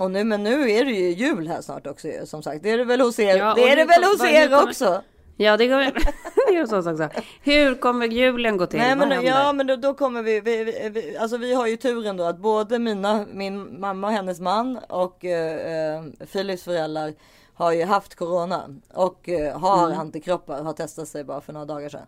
[0.00, 2.62] Och nu, men nu är det ju jul här snart också som sagt.
[2.62, 3.36] Det är det väl hos er?
[3.36, 5.02] Ja, det är det väl hos er kommer- också?
[5.40, 5.76] Ja, det går
[6.48, 7.08] det är också.
[7.42, 8.78] Hur kommer julen gå till?
[8.78, 11.76] Nej men ja men då, då kommer vi, vi, vi, vi, alltså vi har ju
[11.76, 17.12] turen då att både mina, min mamma och hennes man och eh, eh, Philips föräldrar
[17.54, 19.98] har ju haft corona och eh, har Mm.
[20.00, 22.06] antikroppar, har testat sig bara för några dagar sedan.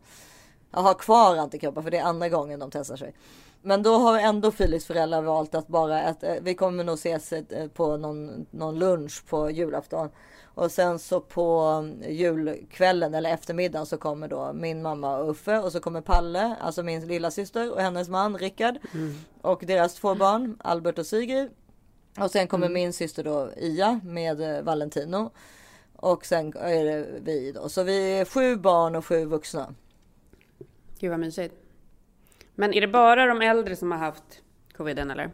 [0.73, 3.15] Jag har kvar antikroppar för det är andra gången de testar sig.
[3.63, 7.69] Men då har ändå Philips föräldrar valt att bara äta, vi kommer nog ses eh,
[7.69, 10.09] på någon, någon lunch på julafton.
[10.55, 15.59] Och sen så på mm, julkvällen eller eftermiddagen så kommer då min mamma och Uffe
[15.59, 18.79] och så kommer Palle, alltså min lilla syster och hennes man Rickard.
[19.43, 21.51] Och deras två barn, Albert och Sigrid.
[22.19, 25.31] Och sen kommer min syster då Ia med eh, Valentino.
[25.97, 27.69] Och sen är det vi då.
[27.69, 29.75] Så vi är sju barn och sju vuxna.
[30.99, 31.55] Gud vad mysigt.
[32.61, 34.25] Men är det bara de äldre som har haft
[34.77, 35.31] coviden eller?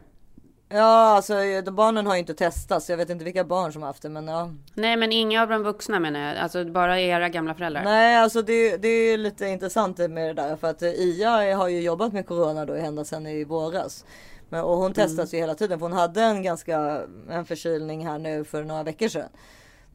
[0.69, 1.33] Ja, alltså
[1.65, 2.85] de barnen har ju inte testats.
[2.85, 4.51] så Jag vet inte vilka barn som har haft det, men ja.
[4.73, 6.37] Nej, men inga av de vuxna menar jag.
[6.37, 7.83] Alltså bara era gamla föräldrar.
[7.83, 11.81] Nej, alltså det, det är lite intressant med det där för att Ia har ju
[11.81, 14.05] jobbat med corona då ända sedan i våras.
[14.49, 18.19] Men, och hon testas ju hela tiden för hon hade en ganska en förkylning här
[18.19, 19.29] nu för några veckor sedan.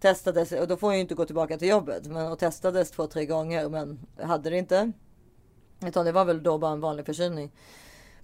[0.00, 3.06] Testades och då får hon ju inte gå tillbaka till jobbet men och testades två
[3.06, 4.92] tre gånger men hade det inte.
[5.88, 7.50] Utan det var väl då bara en vanlig förkylning.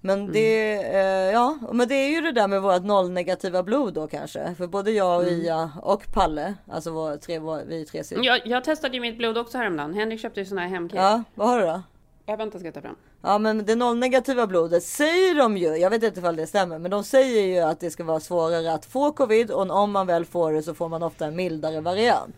[0.00, 4.06] Men det, eh, ja, men det är ju det där med vårt nollnegativa blod då
[4.06, 4.54] kanske.
[4.54, 8.24] För både jag och Ia och Palle, alltså vår, tre, vår, vi tre syskon.
[8.24, 9.94] Jag, jag testade ju mitt blod också häromdagen.
[9.94, 10.96] Henrik köpte ju såna här hemkit.
[10.96, 11.82] Ja, vad har du då?
[12.26, 12.96] Jag väntar ska jag ta fram.
[13.22, 16.90] Ja men det nollnegativa blodet säger de ju, jag vet inte ifall det stämmer, men
[16.90, 20.24] de säger ju att det ska vara svårare att få covid och om man väl
[20.24, 22.36] får det så får man ofta en mildare variant.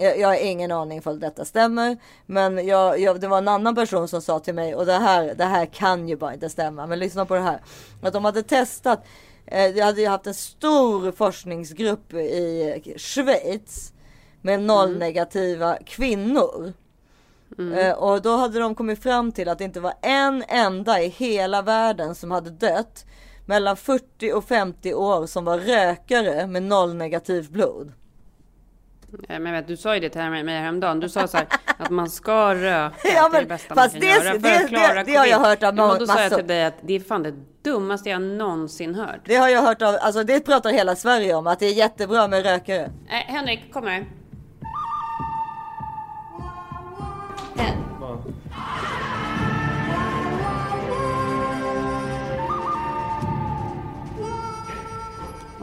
[0.00, 3.74] Jag, jag har ingen aning ifall detta stämmer, men jag, jag, det var en annan
[3.74, 6.86] person som sa till mig och det här, det här kan ju bara inte stämma,
[6.86, 7.60] men lyssna på det här.
[8.02, 9.04] Att de hade testat,
[9.46, 13.92] eh, jag hade ju haft en stor forskningsgrupp i Schweiz
[14.42, 16.72] med nollnegativa kvinnor.
[17.58, 21.08] Eh, och då hade de kommit fram till att det inte var en enda i
[21.08, 23.04] hela världen som hade dött
[23.46, 27.92] mellan 40 och 50 år som var rökare med noll negativt blod.
[29.28, 31.00] Eh, Men vet, du sa ju det till mig häromdagen.
[31.00, 31.46] Du sa så här
[31.78, 32.64] att man ska röka.
[32.64, 35.02] Ja, det är men det bästa man kan det- göra för det- att klara det-
[35.12, 36.36] det har jag hört av men Då sa jag massor.
[36.36, 39.20] till dig att det är fan det dummaste jag någonsin hört.
[39.24, 42.28] Det har jag hört av, alltså det pratar hela Sverige om att det är jättebra
[42.28, 42.82] med rökare.
[43.08, 44.06] Eh, Henrik, kom här.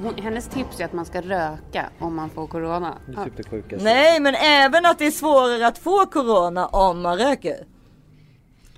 [0.08, 2.98] Hon, hennes tips är att man ska röka om man får corona.
[3.08, 3.84] Det är typ det sjukaste.
[3.84, 7.66] Nej men även att det är svårare att få corona om man röker.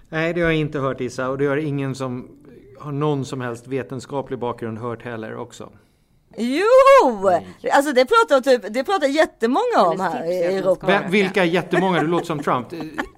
[0.10, 2.28] Nej, det har jag inte hört Issa och det har ingen som
[2.80, 5.70] har någon som helst vetenskaplig bakgrund hört heller också.
[6.42, 7.30] Jo!
[7.72, 10.88] Alltså det pratar, typ, det pratar jättemånga om här i Europa.
[10.88, 12.02] Vem, vilka jättemånga?
[12.02, 12.68] Du låter som Trump.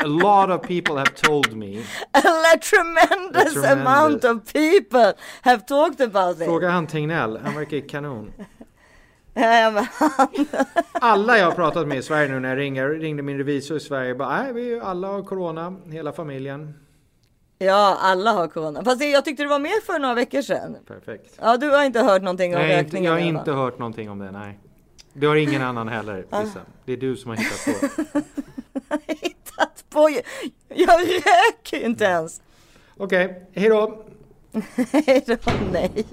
[0.03, 1.77] A lot of people have told me.
[2.12, 2.21] A
[2.69, 3.88] tremendous, A tremendous.
[3.88, 6.45] amount of people have talked about it.
[6.45, 8.31] Fråga han Tegnell, han verkar ju kanon.
[10.93, 13.79] Alla jag har pratat med i Sverige nu när jag ringer, ringde min revisor i
[13.79, 16.73] Sverige bara nej, vi alla har corona, hela familjen.
[17.62, 18.84] Ja, alla har corona.
[18.84, 20.78] Fast jag tyckte det var mer för några veckor sedan.
[20.88, 21.38] Perfekt.
[21.41, 23.06] Ja, du har inte hört någonting om Nej, rökningen?
[23.06, 24.60] jag har inte hört någonting om det, nej.
[25.13, 26.60] Det har ingen annan heller, Lisa.
[26.86, 28.21] Det är du som har hittat på.
[29.08, 30.10] hittat på.
[30.67, 32.41] Jag röker ju inte ens.
[32.97, 34.06] Okej, hej då.
[34.91, 35.36] Hej då,
[35.71, 36.06] nej.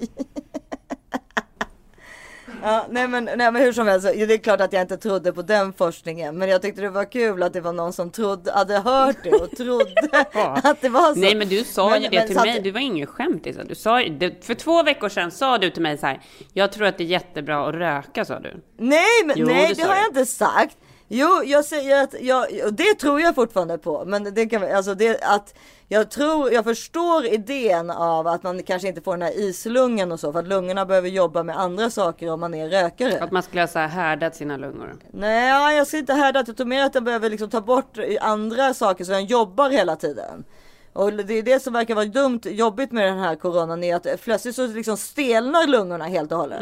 [2.62, 5.32] Ja, nej, men, nej men hur som helst, det är klart att jag inte trodde
[5.32, 6.38] på den forskningen.
[6.38, 9.30] Men jag tyckte det var kul att det var någon som trodde, hade hört det
[9.32, 9.94] och trodde
[10.62, 11.20] att det var så.
[11.20, 13.46] Nej men du sa Men- ju det men till att- mig, det var ingen skämt
[13.46, 13.64] Lisa.
[13.64, 16.20] Du sa, det, för två veckor sedan sa du till mig så här,
[16.52, 18.54] jag tror att det är jättebra att röka sa du.
[18.78, 20.00] Nej, men, Jo, nej det det har du.
[20.00, 20.76] jag inte sagt.
[21.08, 24.04] Jo, jag säger att jag, och det tror jag fortfarande på.
[24.04, 25.54] Men det kan alltså det att
[25.88, 30.20] jag tror, jag förstår idén av att man kanske inte får den här islungen och
[30.20, 30.32] så.
[30.32, 33.20] För att lungorna behöver jobba med andra saker om man är rökare.
[33.20, 34.96] Att man skulle ha så här härdat sina lungor.
[35.12, 37.98] Nej, jag ser inte här att jag tror mer att den behöver liksom ta bort
[38.20, 40.44] andra saker så den jobbar hela tiden.
[40.92, 44.20] Och det är det som verkar vara dumt, jobbigt med den här coronan är att
[44.24, 46.60] plötsligt så liksom stelnar lungorna helt och hållet.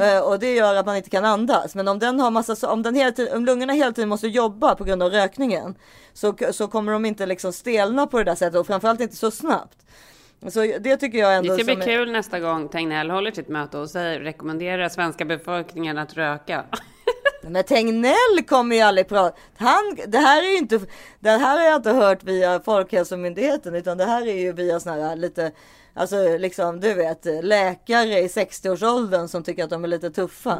[0.00, 1.74] Eh, och det gör att man inte kan andas.
[1.74, 4.74] Men om den har massa, om, den hela tiden, om lungorna hela tiden måste jobba
[4.74, 5.74] på grund av rökningen
[6.12, 9.30] så, så kommer de inte liksom stelna på det där sättet och framförallt inte så
[9.30, 9.78] snabbt.
[10.48, 13.48] Så det tycker jag ändå Det ska bli är- kul nästa gång Tegnell håller sitt
[13.48, 16.64] möte och säger, rekommenderar svenska befolkningen att röka.
[17.42, 19.36] Men Tegnell kommer ju aldrig prata.
[19.56, 20.80] Han, det här är ju inte,
[21.20, 25.08] det här har jag inte hört via Folkhälsomyndigheten utan det här är ju via såna
[25.08, 25.52] här lite,
[25.94, 30.58] alltså liksom du vet läkare i 60-årsåldern som tycker att de är lite tuffa.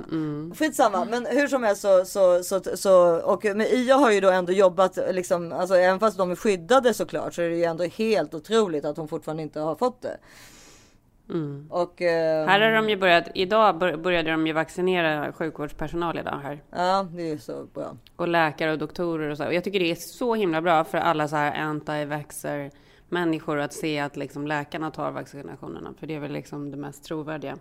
[0.59, 4.31] Skitsamma, men hur som helst så, så, så, så och med IA har ju då
[4.31, 7.85] ändå jobbat liksom, alltså även fast de är skyddade såklart så är det ju ändå
[7.85, 10.17] helt otroligt att hon fortfarande inte har fått det.
[11.71, 16.41] Och, eh, Här har de ju börjat, idag bör- började de ju vaccinera sjukvårdspersonal idag
[16.43, 16.63] här.
[16.71, 17.97] Ja, det är ju så bra.
[18.17, 19.47] Och läkare och doktorer och så.
[19.47, 22.71] Och jag tycker det är så himla bra för alla så här anti-vaxxer
[23.15, 25.95] människor att se att liksom läkarna tar vaccinationerna.
[26.01, 27.59] För det är väl liksom det mest trovärdiga.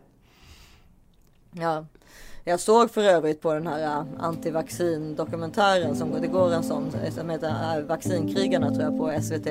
[1.52, 1.86] Ja,
[2.44, 6.92] jag såg för övrigt på den här äh, antivaccin dokumentären som det går en sån
[7.12, 9.48] som heter äh, Vaccinkrigarna tror jag på SVT.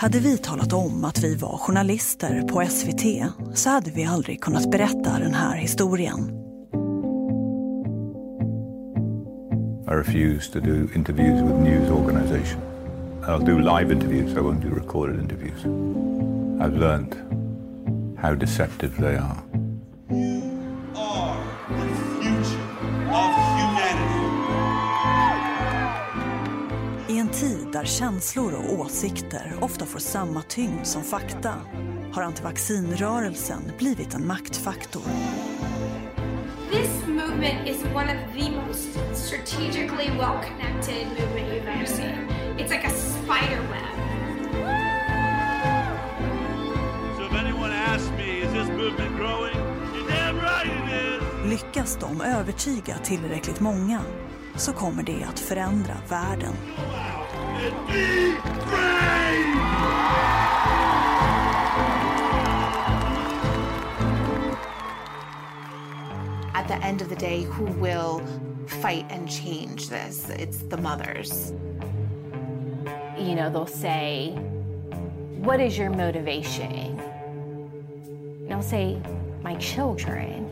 [0.00, 4.70] Hade vi talat om att vi var journalister på SVT så hade vi aldrig kunnat
[4.70, 6.36] berätta den här historien.
[9.88, 12.60] I refuse to do interviews with news organisation.
[13.22, 15.64] I'll do live interviews, I won't do recorded interviews.
[16.60, 17.14] I've learned
[18.18, 19.42] how deceptive they are.
[27.08, 31.54] I en tid där känslor och åsikter ofta får samma tyngd som fakta
[32.12, 35.02] har antivaccinrörelsen blivit en maktfaktor.
[36.70, 42.28] This movement is one of the most strategically well connected movement you've ever seen.
[42.58, 43.94] It's like a spider web.
[47.16, 49.54] So if anyone asks me, is this movement growing?
[49.94, 51.22] You're damn right it is!
[51.50, 54.00] Lyckas de övertyga tillräckligt många
[54.56, 56.54] så kommer det att förändra världen.
[57.66, 57.90] At
[66.70, 68.24] the end of the day, who will
[68.68, 70.30] fight and change this?
[70.30, 71.50] It's the mothers.
[73.18, 74.30] You know, they'll say,
[75.40, 77.00] What is your motivation?
[77.00, 79.02] And I'll say,
[79.42, 80.48] My children.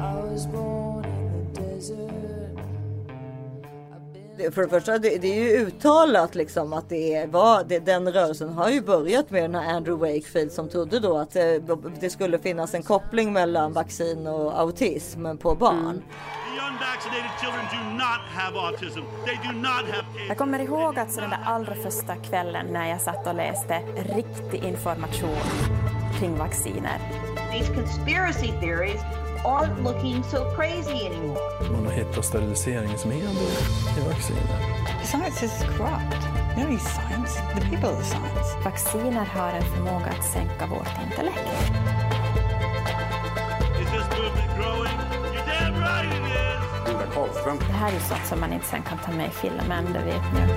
[0.00, 2.21] I was born in the desert.
[4.36, 8.12] Det- För det första, det, det är ju uttalat liksom att det vad det, den
[8.12, 11.42] rörelsen har ju börjat med den här Andrew Wakefield som trodde då att eh,
[12.00, 16.02] det skulle finnas en koppling mellan vaccin och autism på barn.
[18.34, 18.58] Have
[20.28, 23.78] Jag kommer ihåg att så den där allra första kvällen när jag satt och läste
[24.16, 25.36] riktig information
[26.20, 26.98] kring vacciner.
[27.52, 29.00] These conspiracy theories
[29.44, 31.38] aren't looking so crazy anymore.
[31.72, 33.36] Man har hittat steriliseringsmedel
[33.98, 34.58] i vacciner.
[35.04, 36.22] Science is corrupt.
[36.56, 37.40] No, it's science.
[37.54, 38.56] The people are science.
[38.64, 41.38] Vacciner har en förmåga att sänka vårt intellekt.
[43.82, 44.98] Is this movement growing?
[45.34, 46.88] You're damn right it is!
[46.88, 47.58] Linda Karlström.
[47.58, 50.04] Det här är ju sånt som man inte sen kan ta med i filmen, det
[50.04, 50.54] vet ni.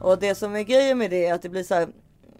[0.00, 1.88] Och det som är grejen med det är att det blir så här.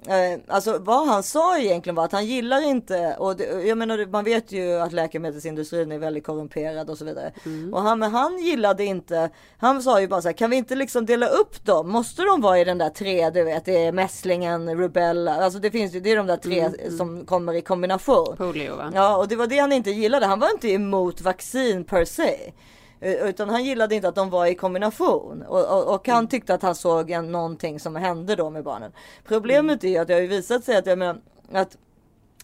[0.07, 4.07] Eh, alltså vad han sa egentligen var att han gillar inte och det, jag menar
[4.07, 7.33] man vet ju att läkemedelsindustrin är väldigt korrumperad och så vidare.
[7.73, 10.75] Och han, men han gillade inte, han sa ju bara så här, kan vi inte
[10.75, 11.91] liksom dela upp dem?
[11.91, 15.71] Måste de vara i den där tre, du vet, det är mässlingen, rubella, alltså det
[15.71, 16.97] finns ju, det är de där tre Mm, mm.
[16.97, 18.37] som kommer i kombination.
[18.37, 18.93] Polio va?
[18.95, 20.27] Ja, och det var det han inte gillade.
[20.27, 22.53] Han var inte emot vaccin per se.
[23.01, 25.43] Eh, Utan han gillade inte att de var i kombination.
[25.43, 28.93] Och, och, och han tyckte att han såg en, någonting som hände då med barnen.
[29.25, 31.21] Problemet är ju att det har ju visat sig att, jag menar,
[31.53, 31.77] att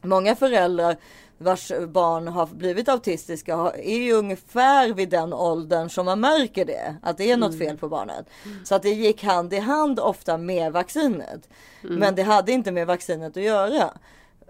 [0.03, 0.97] många föräldrar
[1.39, 6.97] vars barn har blivit autistiska är ju ungefär vid den åldern som man märker det.
[7.03, 8.27] Att det är något fel på barnet.
[8.65, 11.49] Så att det gick hand i hand ofta med vaccinet.
[11.85, 11.97] Mm.
[11.97, 13.91] Men det hade inte med vaccinet att göra.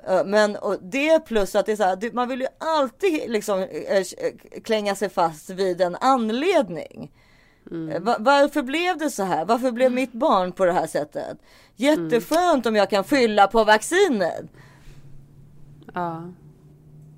[0.08, 3.58] Eh, Men och det plus att det är så här, man vill ju alltid liksom
[3.60, 4.02] eh, eh,
[4.64, 7.12] klänga sig fast vid en anledning.
[7.92, 9.44] Eh, va- Varför blev det så här?
[9.44, 11.38] Varför blev mitt barn på det här sättet?
[11.76, 14.44] Jätteskönt om jag kan fylla på vaccinet.
[15.94, 16.22] Ja.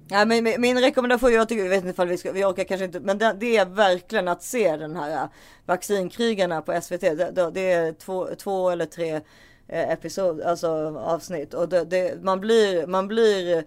[0.08, 2.64] Ja, men min- min rekommendation, jag, tycker, jag vet inte ifall vi, ska, vi orkar
[2.64, 5.28] kanske inte, men det, det är verkligen att se den här
[5.66, 7.00] vaccinkrigarna på SVT.
[7.00, 9.20] Det, det, är två, två eller tre eh,
[9.68, 11.54] Eh, episod, alltså avsnitt.
[11.54, 13.64] Och det, det, man blir, man blir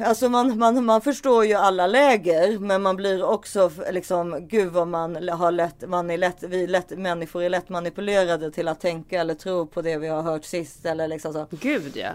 [0.00, 4.88] Alltså man, man, man förstår ju alla läger men man blir också liksom gud vad
[4.88, 9.20] man har lätt, man är lätt, vi lätt, människor är lätt manipulerade till att tänka
[9.20, 11.46] eller tro på det vi har hört sist eller liksom så.
[11.50, 12.10] Gud ja.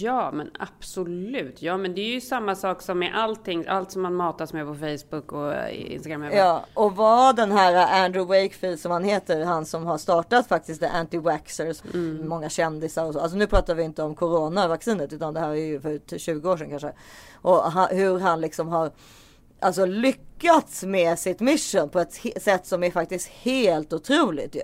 [0.00, 1.62] Ja men absolut.
[1.62, 3.64] Ja men det är ju samma sak som med allting.
[3.68, 6.22] Allt som man matas med på Facebook och eh, Instagram.
[6.32, 10.80] Ja, och vad den här Andrew Wakefield som han heter, han som har startat faktiskt
[10.80, 11.82] the anti-vaxxers,
[12.24, 13.20] många kändisar och så.
[13.20, 16.50] Alltså nu pratar vi inte om coronavaccinet utan det här är ju för t- 20
[16.50, 16.92] år sedan kanske.
[17.32, 18.92] Och hur han liksom har
[19.60, 24.62] alltså lyckats med sitt mission på ett sätt som är faktiskt helt otroligt ju.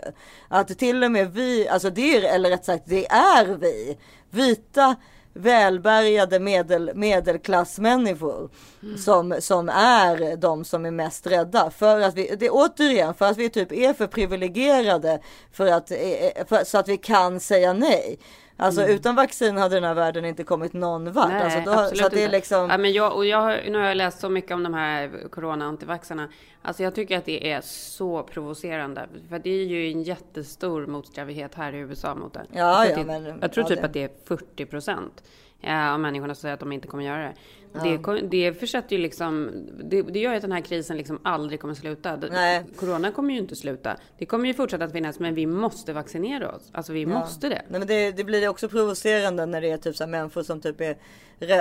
[0.49, 3.99] Att till och med vi, alltså det är, eller rätt sagt det är vi,
[4.31, 4.97] vita
[5.33, 8.51] välbärgade medel, medelklassmänniskor
[8.99, 11.71] som, som är de som är mest rädda.
[11.71, 15.21] För att vi, det är återigen för att vi typ är för privilegierade
[15.53, 18.19] för att, eh, för, så att vi kan säga nej.
[18.61, 18.95] Alltså Mm.
[18.95, 21.29] utan vaccin hade den här världen inte kommit någon vart.
[21.29, 22.37] Nej, alltså, då, absolut så det är inte.
[22.37, 22.71] liksom...
[22.71, 26.29] Ja, men jag, och jag, nu har jag läst så mycket om de här corona-antivaxarna.
[26.63, 29.09] Alltså jag tycker att det är så provocerande.
[29.29, 32.47] För det är ju en jättestor motsträvighet här i USA mot det.
[32.53, 35.23] Ja, jag, ja, det men- jag tror ja, typ det- att det är 40 procent
[35.63, 37.33] eh, av människorna som säger att de inte kommer göra det.
[37.73, 37.99] Ja.
[38.05, 39.51] Det, det försätter ju liksom,
[39.85, 42.16] det, det gör ju att den här krisen liksom aldrig kommer sluta.
[42.16, 42.64] Nej.
[42.77, 43.97] Corona kommer ju inte sluta.
[44.18, 46.62] Det kommer ju fortsätta att finnas, men vi måste vaccinera oss.
[46.73, 47.09] Alltså vi Ja.
[47.09, 47.62] måste det.
[47.68, 50.61] Nej, men det, det blir också provocerande när det är typ så här människor som
[50.61, 50.97] typ är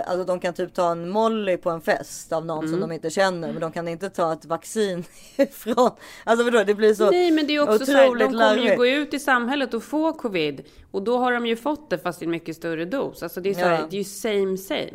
[0.07, 2.89] Alltså de kan typ ta en molly på en fest av någon som Mm.
[2.89, 5.03] de inte känner men de kan inte ta ett vaccin
[5.37, 5.91] ifrån.
[6.23, 6.63] Alltså du?
[6.63, 9.13] Det blir så Nej men det är också så här, de kommer ju gå ut
[9.13, 10.61] i samhället och få covid.
[10.91, 13.23] Och då har de ju fått det fast i en mycket större dos.
[13.23, 13.87] Alltså det är, så här, Ja.
[13.89, 14.91] det är ju same same.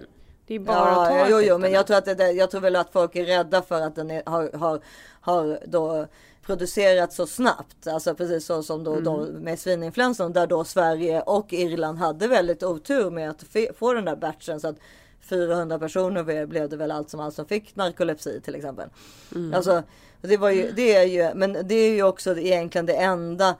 [0.47, 2.61] Det är bara att ta Ja, jo, jo, men jag tror att det, jag tror
[2.61, 4.81] väl att folk är rädda för att den är, har, har,
[5.21, 6.07] har då
[6.43, 7.87] producerat så snabbt.
[7.87, 9.35] Alltså precis så som då, då Mm.
[9.43, 13.45] med svininfluensan där då Sverige och Irland hade väldigt otur med att
[13.79, 14.77] få den där batchen så att
[15.21, 18.89] 400 personer blev- blev det väl allt som allt som fick narkolepsi till exempel.
[19.35, 19.55] Mm.
[19.55, 19.83] Alltså
[20.21, 23.55] det var ju, det är ju, men det är ju också egentligen det enda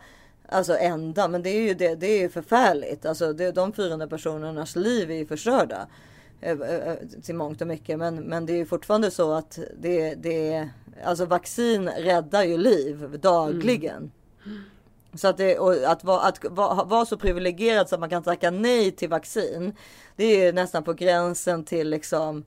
[0.49, 3.07] Alltså enda, men det är ju det, det är ju förfärligt.
[3.07, 5.87] Alltså det, de 400 personernas liv är ju förstörda.
[6.41, 7.99] Eh, eh, Till mångt och mycket.
[7.99, 10.69] Men, men det är ju fortfarande så att det, det
[11.05, 14.13] alltså vaccin räddar ju liv dagligen.
[15.15, 16.45] Så att, det, att, vara, att
[16.89, 19.73] vara, så privilegierad så att man kan tacka nej till vaccin.
[20.17, 22.45] Det är ju nästan på gränsen till liksom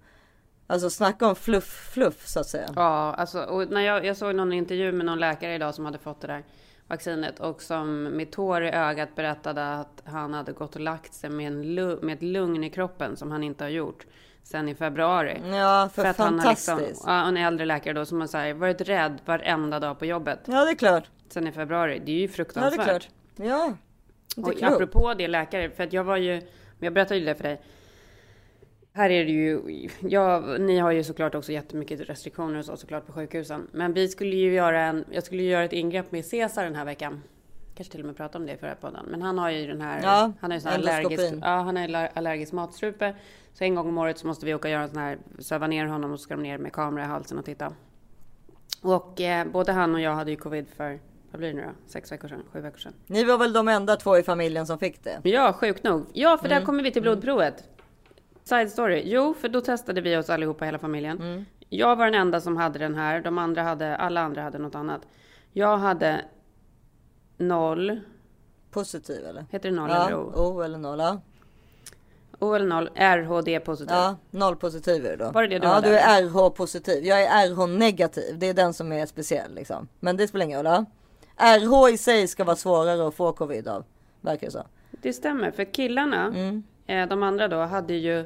[0.70, 2.70] Alltså snacka om fluff fluff så att säga.
[2.76, 5.98] Ja, alltså, och när jag, jag såg någon intervju med någon läkare idag som hade
[5.98, 6.44] fått det där
[6.88, 11.30] vaccinet och som med tår i ögat berättade att han hade gått och lagt sig
[11.30, 14.06] med, en med ett lugn i kroppen som han inte har gjort
[14.44, 15.42] sen i februari.
[15.52, 17.04] Ja, för att han har liksom, fantastiskt.
[17.08, 20.40] ja, en äldre läkare då som har så här, varit rädd varenda dag på jobbet.
[20.46, 21.04] Ja det är klart.
[21.30, 22.02] Sen i februari.
[22.06, 22.80] Det är ju Ja det fruktansvärt.
[22.80, 23.10] är klart.
[23.36, 23.74] Ja.
[24.36, 26.42] Det är Och apropå det läkare, för att jag var ju,
[26.80, 27.62] jag berättade ju det för dig.
[28.98, 29.62] Här är det ju,
[30.02, 33.68] ja, ni har ju såklart också jättemycket restriktioner och så såklart på sjukhusen.
[33.72, 36.76] Men vi skulle ju göra en, jag skulle ju göra ett ingrepp med Cesar den
[36.76, 37.24] här veckan.
[37.76, 39.06] Kanske till och med prata om det i förra podden.
[39.10, 41.84] Men han har ju den här, Ja, han har ju sån allergisk, ja, han har
[41.84, 43.16] aller- allergisk matstrupe.
[43.54, 45.68] Så en gång om året så måste vi åka och göra en sån här, söva
[45.68, 47.74] ner honom och så ska de ner med kamera i halsen och titta.
[48.82, 51.00] Och eh, både han och jag hade ju covid för,
[51.32, 51.72] vad blir det nu då?
[51.92, 52.94] Sex veckor sedan, sju veckor sedan.
[53.08, 55.20] Ni var väl de enda två i familjen som fick det?
[55.24, 56.06] Ja, sjukt nog.
[56.14, 56.66] Ja, för där Mm.
[56.66, 57.64] kommer vi till blodprovet.
[58.48, 59.02] Side story.
[59.06, 61.22] Jo, för då testade vi oss allihopa, hela familjen.
[61.22, 61.46] Mm.
[61.70, 63.22] Jag var den enda som hade den här.
[63.22, 65.02] De andra hade, alla andra hade något annat.
[65.54, 66.22] Jag hade
[67.38, 68.00] noll.
[68.72, 69.46] Positiv eller?
[69.52, 70.34] Heter det noll ja, eller O?
[70.36, 71.00] O eller noll.
[71.00, 71.22] Ja.
[72.40, 72.90] O eller noll.
[72.96, 73.96] RHD positiv.
[73.96, 75.32] Ja, noll positiv är det då.
[75.32, 75.90] Var det det du ja, hade?
[75.90, 77.06] du är RH positiv.
[77.06, 78.40] Jag är RH negativ.
[78.40, 79.88] Det är den som är speciell liksom.
[80.00, 80.86] Men det spelar ingen roll.
[81.38, 81.58] Ja.
[81.58, 83.84] RH i sig ska vara svårare att få covid av.
[84.22, 84.64] Verkar det så.
[84.92, 86.64] Det stämmer, för killarna, Mm.
[86.88, 88.26] Eh, de andra då, hade ju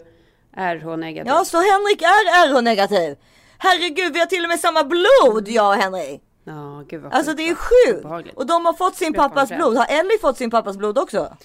[0.57, 1.28] RH negativ.
[1.34, 3.18] Ja, så Henrik är RH negativ.
[3.57, 6.22] Herregud, vi har till och med samma blod, jag och Henrik.
[6.43, 8.36] Ja, gud vad Alltså det är sjukt.
[8.38, 9.78] Och de har fått sin pappas blod.
[9.78, 11.36] Har Ellie fått sin pappas blod också?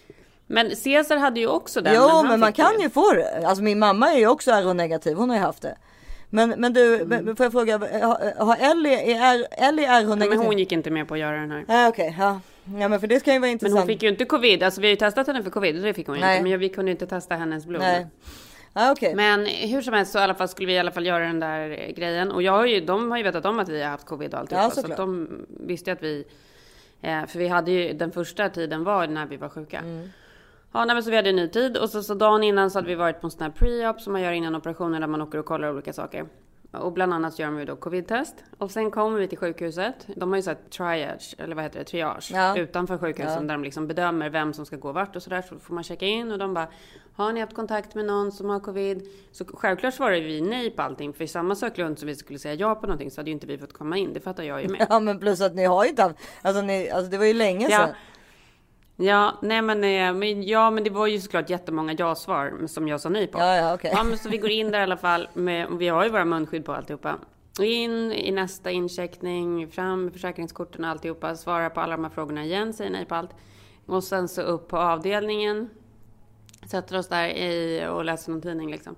[0.46, 1.94] Men Cesar hade ju också den.
[1.94, 2.82] jo, han men man kan det.
[2.82, 3.46] ju få det.
[3.46, 5.16] Alltså min mamma är ju också RH-negativ.
[5.16, 5.76] Hon har ju haft det.
[6.30, 7.24] Men, men du, Mm.
[7.24, 10.28] men får jag fråga, har, har Ellie, är, Ellie Ja, RH-negativ?
[10.28, 11.64] men hon gick inte med på att göra den här.
[11.68, 12.40] Ja, okej, ja.
[12.78, 13.78] Ja, men för det kan ju vara Men intressant.
[13.78, 14.62] hon fick ju inte covid.
[14.62, 16.42] Alltså vi har ju testat henne för covid och det fick hon ju inte.
[16.42, 17.82] Men vi kunde inte testa hennes blod.
[17.82, 18.06] Nej.
[18.72, 19.14] Ja, okej.
[19.14, 21.40] Men hur som helst så i alla fall skulle vi i alla fall göra den
[21.40, 22.32] där eh, grejen.
[22.32, 24.40] Och jag har ju, de har ju vetat om att vi har haft covid och
[24.40, 24.64] alltihopa.
[24.64, 26.24] Ja, så att de visste ju att vi...
[27.00, 29.78] Eh, för vi hade ju, den första tiden var när vi var sjuka.
[29.78, 30.08] Mm.
[30.72, 32.78] Ja, nej, men så vi hade en ny tid och så, så dagen innan så
[32.78, 35.22] hade vi varit på en sån här pre-op som man gör innan operationen där man
[35.22, 36.26] åker och kollar olika saker.
[36.78, 38.34] Och bland annat gör de ju då covid-test.
[38.58, 40.06] Och sen kommer vi till sjukhuset.
[40.16, 42.56] De har ju såhär triage, eller vad heter det, triage, Ja.
[42.58, 43.40] utanför sjukhusen Ja.
[43.40, 45.42] där de liksom bedömer vem som ska gå vart och sådär.
[45.48, 46.68] Så får man checka in och de bara,
[47.14, 49.02] har ni haft kontakt med någon som har covid?
[49.32, 51.12] Så självklart svarar vi nej på allting.
[51.12, 53.46] För i samma söklund som vi skulle säga ja på någonting så hade ju inte
[53.46, 54.12] vi fått komma in.
[54.12, 54.86] Det fattar jag ju med.
[54.90, 57.32] Ja men plus att ni har ju inte haft, alltså, ni, alltså det var ju
[57.34, 57.88] länge sedan.
[57.88, 57.94] Ja,
[59.42, 63.08] nej men, eh, men, ja, men det var ju såklart jättemånga ja-svar som jag sa
[63.08, 63.38] nej på.
[63.38, 63.90] Ja, ja, okej.
[63.94, 65.28] ja, men så vi går in där i alla fall.
[65.32, 67.18] Med, vi har ju våra munskydd på alltihopa.
[67.60, 71.36] In i nästa incheckning, fram med försäkringskorten och alltihopa.
[71.36, 73.30] Svarar på alla de här frågorna igen, säger nej på allt.
[73.86, 75.70] Och sen så upp på avdelningen.
[76.66, 78.96] Sätter oss där i, och läser någon tidning liksom.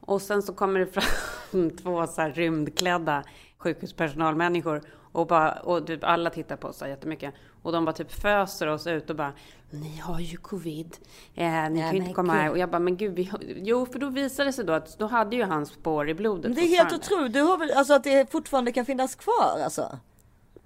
[0.00, 3.24] Och sen så kommer det fram två så här rymdklädda
[3.58, 4.82] sjukhuspersonalmänniskor.
[5.12, 7.34] Och, bara, och typ alla tittar på oss så jättemycket.
[7.62, 9.32] Och de bara typ föser oss ut och bara
[9.70, 10.96] Ni har ju covid.
[11.34, 12.50] Eh, ni Ja, kan ju inte komma här.
[12.50, 13.30] Och jag bara, men gud, vi.
[13.56, 16.44] Jo, för då visade det sig då att då hade ju han spår i blodet
[16.44, 19.60] Men det är helt otroligt, du har väl, alltså att det fortfarande kan finnas kvar
[19.64, 19.98] alltså?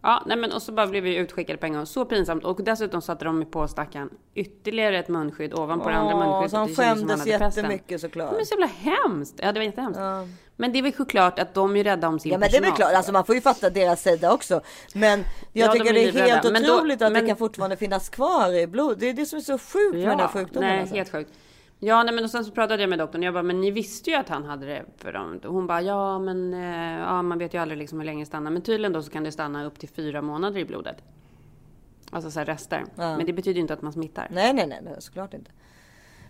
[0.02, 1.86] Ja, nej men och så bara blev vi utskickade på en gång.
[1.86, 2.44] Så pinsamt.
[2.44, 6.50] Och dessutom satte de på stackaren ytterligare ett munskydd ovanpå det andra Åh, munskyddet.
[6.50, 7.64] så han Det skämdes hade pesten.
[7.64, 8.30] jättemycket såklart.
[8.30, 9.34] Men det så jävla hemskt.
[9.42, 10.00] Ja, det var jättehemskt.
[10.56, 12.60] Men det är väl såklart att de är rädda om sin Ja men det är
[12.60, 12.76] väl personal.
[12.88, 14.60] klart, alltså man får ju fatta deras sida också.
[14.94, 17.36] Men jag Ja, de tycker är det är helt då- otroligt att det men- kan
[17.36, 18.98] fortfarande finnas kvar i blod.
[18.98, 20.68] Det är det som är så sjukt med den här sjukdomen.
[20.68, 20.94] nej, alltså.
[20.94, 21.30] helt sjukt.
[21.84, 23.70] Ja, nej, men och sen så pratade jag med doktorn och jag bara, men ni
[23.70, 24.84] visste ju att han hade det.
[24.96, 25.40] För dem.
[25.44, 28.50] Hon bara, ja men eh, ja, man vet ju aldrig liksom hur länge det stannar.
[28.50, 30.96] Men tydligen då så kan det stanna upp till fyra månader i blodet.
[32.10, 32.84] Alltså så här rester.
[32.94, 33.16] Ja.
[33.16, 34.28] Men det betyder ju inte att man smittar.
[34.30, 35.50] Nej, nej, nej, såklart inte.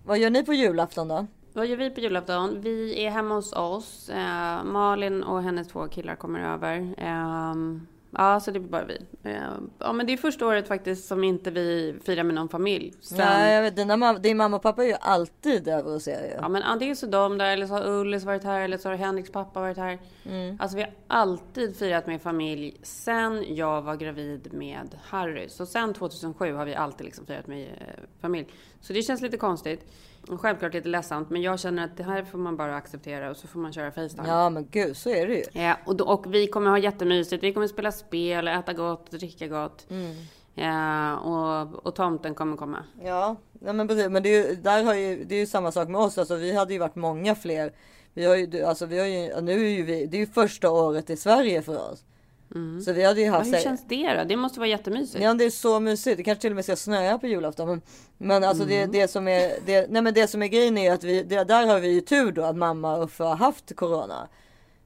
[0.04, 1.26] Vad gör ni på julafton då?
[1.52, 2.60] Vad gör vi på julafton?
[2.60, 4.08] Vi är hemma hos oss.
[4.08, 6.94] Eh, Malin och hennes två killar kommer över.
[6.98, 7.86] Ehm,
[8.18, 8.98] ja, så det blir bara vi.
[9.24, 12.92] Ehm, ja, men det är första året faktiskt som inte vi firar med någon familj.
[13.00, 16.02] Sen- Nej, jag vet, dina mam- din mamma och pappa är ju alltid över och
[16.02, 16.30] ser ju.
[16.40, 18.96] Ja, men antingen så de där, eller så har Ullis varit här, eller så har
[18.96, 19.98] Henriks pappa varit här.
[20.24, 20.56] Mm.
[20.60, 25.48] Alltså vi har alltid firat med familj sen jag var gravid med Harry.
[25.48, 28.46] Så sen 2007 har vi alltid liksom firat med eh, familj.
[28.80, 29.92] Så det känns lite konstigt.
[30.28, 33.36] Och självklart lite ledsamt, men jag känner att det här får man bara acceptera och
[33.36, 34.28] så får man köra Facetime.
[34.28, 35.62] Ja men gud, så är det ju.
[35.62, 37.42] Ja, och, då, och vi kommer ha jättemysigt.
[37.42, 39.86] Vi kommer spela spel, äta gott, dricka gott.
[39.90, 40.14] Mm.
[40.54, 42.84] Ja, och, och tomten kommer komma.
[43.04, 44.08] Ja, nej, men precis.
[44.08, 46.18] Men det är ju, där har ju, det är ju samma sak med oss.
[46.18, 47.72] Alltså, vi hade ju varit många fler.
[48.14, 50.70] Vi har ju, alltså, vi har ju, nu är ju vi, det är ju första
[50.70, 52.04] året i Sverige för oss.
[52.84, 53.52] Så vi hade ju Ja, haft...
[53.52, 54.24] hur känns det då?
[54.24, 55.24] Det måste vara jättemysigt.
[55.24, 56.16] Ja det är så mysigt.
[56.16, 57.68] Det kanske till och med ska snöa på julafton.
[57.68, 57.82] Men,
[58.18, 58.92] men alltså det, Mm.
[58.92, 61.66] det som är det, nej men det som är grejen är att vi, det, där
[61.66, 64.28] har vi ju tur då att mamma och Uffe har haft corona.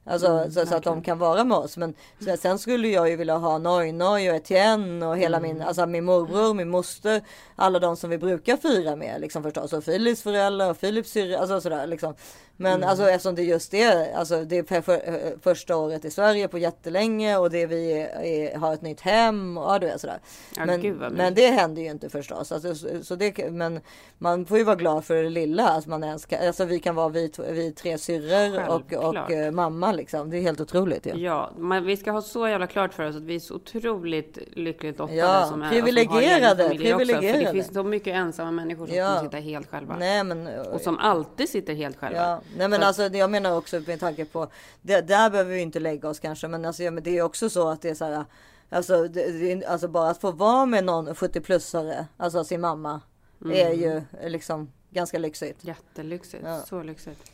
[0.09, 1.77] Alltså Mm, så, så att de kan vara med oss.
[1.77, 1.93] Men
[2.25, 5.49] sen, sen skulle jag ju vilja ha Noj-Noj och Etienne och hela Mm.
[5.57, 7.21] min, alltså min morbror, min moster.
[7.55, 9.73] Alla de som vi brukar fira med liksom förstås.
[9.73, 12.13] Och Philips föräldrar och Philips syrra, alltså sådär liksom.
[12.59, 12.89] Men Mm.
[12.89, 14.99] alltså eftersom det just är, alltså det är för, för,
[15.41, 19.63] första året i Sverige på jättelänge och det vi är, har ett nytt hem och
[19.73, 20.19] ja, du vet sådär.
[20.57, 22.51] Ja, men, men det händer ju inte förstås.
[22.51, 23.79] Alltså, så, så det, men
[24.17, 25.69] man får ju vara glad för det lilla.
[25.69, 29.51] Att man ens kan, alltså vi kan vara vi, vi tre syrror och, och eh,
[29.51, 30.29] mamma liksom.
[30.29, 31.11] Det är helt otroligt ju.
[31.15, 34.37] Ja, men vi ska ha så jävla klart för oss att vi är så otroligt
[34.51, 37.45] lyckligt lottade Ja, som är, privilegierade, och som familj Också, för privilegierade.
[37.45, 39.19] det finns så mycket ensamma människor som Ja.
[39.23, 39.95] sitta helt själva.
[39.99, 42.19] Nej, men, och som alltid sitter helt själva.
[42.19, 44.47] Ja, nej men Så- alltså jag menar också med tanke på
[44.81, 47.49] det, där behöver vi inte lägga oss kanske men alltså ja, men det är också
[47.49, 48.25] så att det är så här
[48.69, 53.01] alltså, det, det, är- alltså bara att få vara med någon 70-plussare, alltså sin mamma
[53.45, 53.79] är Mm.
[53.81, 55.57] ju liksom ganska lyxigt.
[55.65, 56.61] Jättelyxigt, Ja.
[56.69, 57.31] så lyxigt.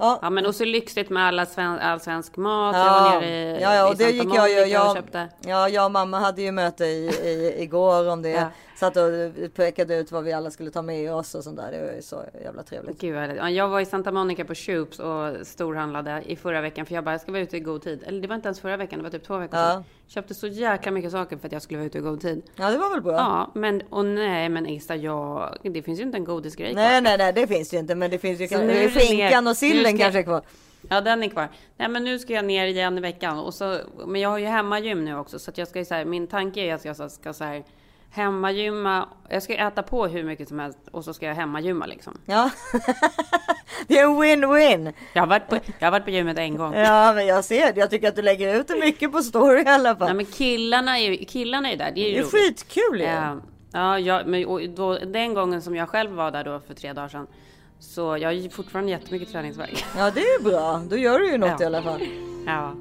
[0.00, 0.18] Ja.
[0.22, 2.76] Ja men och så lyxigt med alla sven, all svensk mat.
[2.76, 4.56] Ja, jag var nere i, ja, ja, i och det Santa gick jag ju.
[4.72, 5.28] Jag, köpte.
[5.40, 8.30] ja, jag och mamma hade ju möte i, i, igår om det.
[8.30, 8.50] Ja.
[8.76, 9.02] Satt och
[9.56, 11.72] pekade ut vad vi alla skulle ta med oss och sånt där.
[11.72, 13.00] Det var ju så jävla trevligt.
[13.00, 13.36] Gud vad.
[13.36, 17.04] Ja, Jag var i Santa Monica på Shoops och storhandlade i förra veckan för jag
[17.04, 18.04] bara, jag ska vara ute i god tid.
[18.06, 19.84] Eller det var inte ens förra veckan, det var typ två veckor sedan.
[20.08, 22.42] Köpte så jäkla mycket saker för att jag skulle vara ute i god tid.
[22.56, 23.12] Ja, det var väl bra.
[23.16, 26.82] Ja, men och nej, men Ista, jag, det finns ju inte en godisgrej kvar.
[26.82, 28.82] Nej, nej, nej, det finns ju inte, men det finns ju Så kan, nu är
[28.82, 30.42] det skinkan ner- och sillen ska- kanske är kvar.
[30.88, 31.48] Ja, den är kvar.
[31.76, 33.38] Nej, men nu ska jag ner igen i veckan.
[33.38, 35.38] Och så, men jag har ju hemmagym nu också.
[35.38, 37.64] Så jag ska så här, min tanke är att jag ska, ska så här,
[38.10, 39.08] hemmagymma.
[39.28, 42.18] Jag ska äta på hur mycket som helst och så ska jag hemmagymma liksom.
[42.26, 42.50] Ja,
[43.88, 44.92] det är en win-win.
[45.12, 46.74] Jag har varit på, jag har varit på gymmet en gång.
[46.74, 47.80] Ja, men jag ser det.
[47.80, 50.06] Jag tycker att du lägger ut mycket på story i alla fall.
[50.08, 51.92] Nej, men killarna är ju, killarna är där.
[51.94, 52.32] Det är ju Det är roligt.
[52.32, 53.06] skitkul ju.
[53.06, 53.36] Ja,
[53.72, 56.92] ja, jag, men och då, den gången som jag själv var där då för tre
[56.92, 57.26] dagar sedan.
[57.80, 59.84] Så jag har fortfarande jättemycket träningsvärk.
[59.96, 60.82] Ja, det är bra.
[60.90, 61.62] Då gör du ju något Ja.
[61.62, 62.00] i alla fall.
[62.46, 62.74] Ja.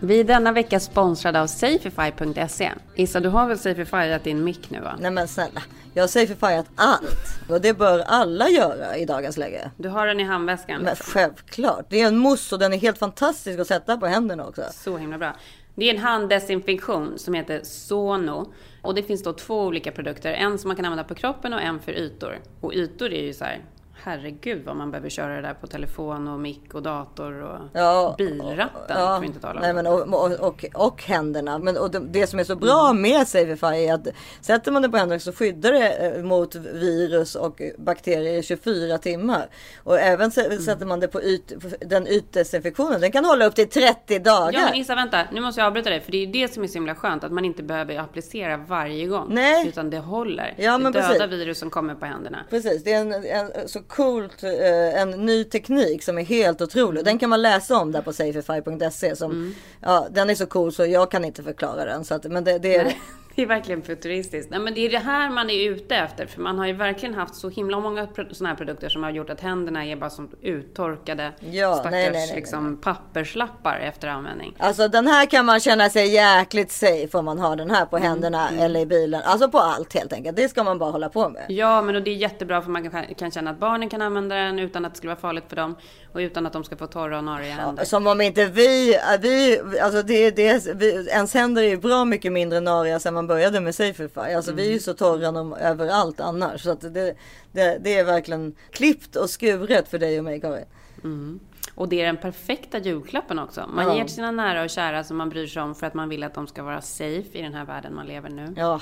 [0.00, 2.72] Vi är denna vecka sponsrade av Safify.se.
[2.94, 4.96] Issa, du har väl Safifyat din mick nu va?
[5.00, 5.62] Nej men snälla,
[5.96, 7.40] jag har Safifyat allt.
[7.48, 9.70] Och det bör alla göra i dagens läge.
[9.76, 10.82] Du har den i handväskan?
[10.82, 11.86] Men självklart.
[11.88, 14.62] Det är en mousse och den är helt fantastisk att sätta på händerna också.
[14.72, 15.36] Så himla bra.
[15.74, 18.52] Det är en handdesinfektion som heter Sono.
[18.82, 20.32] Och det finns då två olika produkter.
[20.32, 22.38] En som man kan använda på kroppen och en för ytor.
[22.60, 23.64] Och ytor är ju så här,
[24.02, 28.14] herregud vad man behöver köra det där på telefon och mick och dator och Ja,
[28.18, 28.96] bilratten.
[28.98, 29.60] Ja, inte tala om.
[29.60, 31.58] nej, men och, och, och, och händerna.
[31.58, 34.06] Men och det, det som är så bra med Savify är att
[34.40, 38.98] sätter man det på händerna så skyddar det eh, mot virus och bakterier i 24
[38.98, 39.46] timmar.
[39.84, 43.00] Och även s- sätter man det på yt, den ytdesinfektionen.
[43.00, 44.52] Den kan hålla upp till 30 dagar.
[44.60, 46.66] Ja men Issa vänta, nu måste jag avbryta dig för det är det som är
[46.66, 49.26] så himla skönt att man inte behöver applicera varje gång.
[49.34, 49.68] Nej.
[49.68, 50.54] Utan det håller.
[50.56, 51.32] Ja, men det dödar precis.
[51.32, 52.38] virus som kommer på händerna.
[52.50, 57.04] Precis, det är en, en så coolt, eh, en ny teknik som är helt otrolig.
[57.04, 59.16] Den kan man läsa om där på safify.se.
[59.16, 59.54] Som, Mm.
[59.80, 62.04] ja, den är så cool så jag kan inte förklara den.
[62.04, 62.92] Så att, men det, det är,
[63.36, 64.50] Det är verkligen futuristiskt.
[64.50, 66.26] Nej, men det är det här man är ute efter.
[66.26, 69.30] För man har ju verkligen haft så himla många såna här produkter som har gjort
[69.30, 74.56] att händerna är bara som uttorkade Ja, stackars nej, nej, nej, liksom, papperslappar efter användning.
[74.58, 77.96] Alltså den här kan man känna sig jäkligt safe om man har den här på
[77.98, 78.62] händerna mm.
[78.62, 79.22] eller i bilen.
[79.24, 80.36] Alltså på allt helt enkelt.
[80.36, 81.46] Det ska man bara hålla på med.
[81.48, 84.34] Ja, men och det är jättebra för man kan, kan känna att barnen kan använda
[84.34, 85.76] den utan att det skulle vara farligt för dem.
[86.16, 87.84] Och utan att de ska få torra och nariga händer.
[87.84, 92.32] Som om inte vi, vi alltså det, det, vi, ens händer är ju bra mycket
[92.32, 94.20] mindre nariga sen man började med Safify.
[94.20, 96.62] Alltså vi är ju så torra nom- överallt annars.
[96.62, 97.16] Så att det,
[97.52, 100.64] det, det är verkligen klippt och skuret för dig och mig Karin.
[101.04, 101.40] Mm.
[101.76, 103.66] Och det är den perfekta julklappen också.
[103.68, 103.96] Man Ja.
[103.96, 106.22] ger till sina nära och kära som man bryr sig om för att man vill
[106.24, 108.54] att de ska vara safe i den här världen man lever nu.
[108.56, 108.80] Jaha,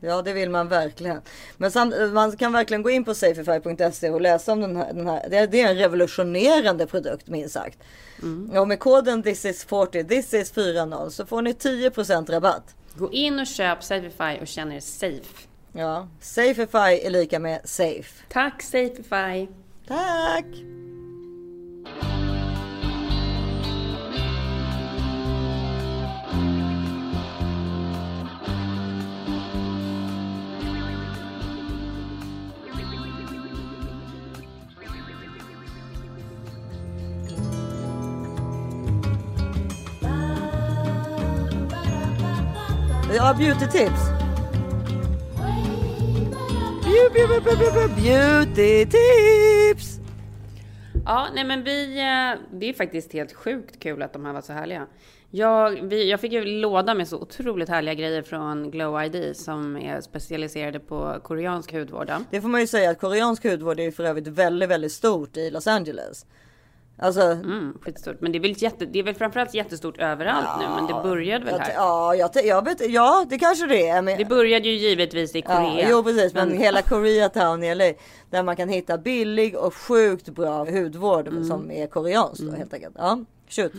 [0.00, 1.20] ja det vill man verkligen.
[1.56, 4.92] Men samt, man kan verkligen gå in på safify.se och läsa om den här.
[4.92, 5.26] Den här.
[5.30, 7.78] Det, är, det är en revolutionerande produkt minst sagt.
[8.58, 12.74] Och med koden this is 40, this is 40 så får ni 10% rabatt.
[12.94, 15.46] Gå in och köp Safify och känn er safe.
[15.72, 18.24] Ja, Safify är lika med safe.
[18.28, 19.46] Tack Safify!
[19.88, 20.79] Tack!
[43.22, 44.00] Ja, beauty tips.
[46.84, 49.98] Beau- beau- beau- beau- beau- Beauty tips.
[51.04, 51.98] Ja, nej men vi...
[51.98, 54.86] eh, Det är faktiskt helt sjukt kul att de här var så härliga.
[55.30, 59.76] Jag, vi, jag fick ju låda med så otroligt härliga grejer från Glow ID som
[59.76, 62.10] är specialiserade på koreansk hudvård.
[62.30, 65.36] Det får man ju säga att koreansk hudvård är ju för övrigt väldigt, väldigt stort
[65.36, 66.26] i Los Angeles.
[67.02, 68.16] Alltså, Mm, skitstort.
[68.20, 71.44] Men det är väl, jätte, det är väl framförallt jättestort överallt nu, men det började
[71.44, 71.72] väl här?
[71.74, 74.02] ja, jag, jag vet, ja, det kanske det är.
[74.02, 75.80] Men, Det började ju givetvis i Korea.
[75.80, 77.92] Ja, jo precis, men, hela Koreatown i LA
[78.30, 81.44] där man kan hitta billig och sjukt bra hudvård Mm.
[81.44, 82.94] som är koreanskt då helt enkelt.
[82.98, 83.72] Ja, shoot.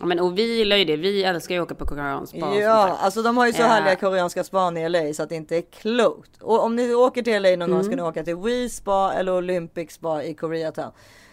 [0.00, 0.96] Ja, men, och vi gillar ju det.
[0.96, 2.54] Vi älskar ju att åka på koreansk spa.
[2.54, 5.34] Ja, alltså de har ju så Eh, härliga koreanska span i LA så att det
[5.34, 6.42] inte är klokt.
[6.42, 8.04] Och om ni åker till LA någon gång ska Mm.
[8.04, 10.90] ni åka till Wii Spa eller Olympic Spa i Koreatown.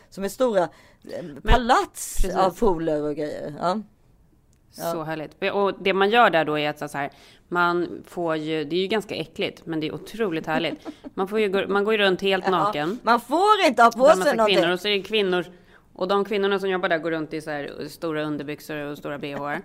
[0.10, 0.70] Som är stora
[1.44, 2.38] palats precis.
[2.38, 3.54] av pooler och grejer.
[3.60, 3.82] Ja.
[4.72, 5.44] Så härligt.
[5.54, 7.12] Och det man gör där då är att så här,
[7.48, 10.88] man får ju, det är ju ganska äckligt, men det är otroligt härligt.
[11.14, 13.00] Man, får ju, man går ju runt helt naken.
[13.04, 14.56] Man får inte ha på sig någonting.
[14.56, 15.46] kvinnor och så är det kvinnor
[15.94, 19.18] och de kvinnorna som jobbar där går runt i så här stora underbyxor och stora
[19.18, 19.58] bh.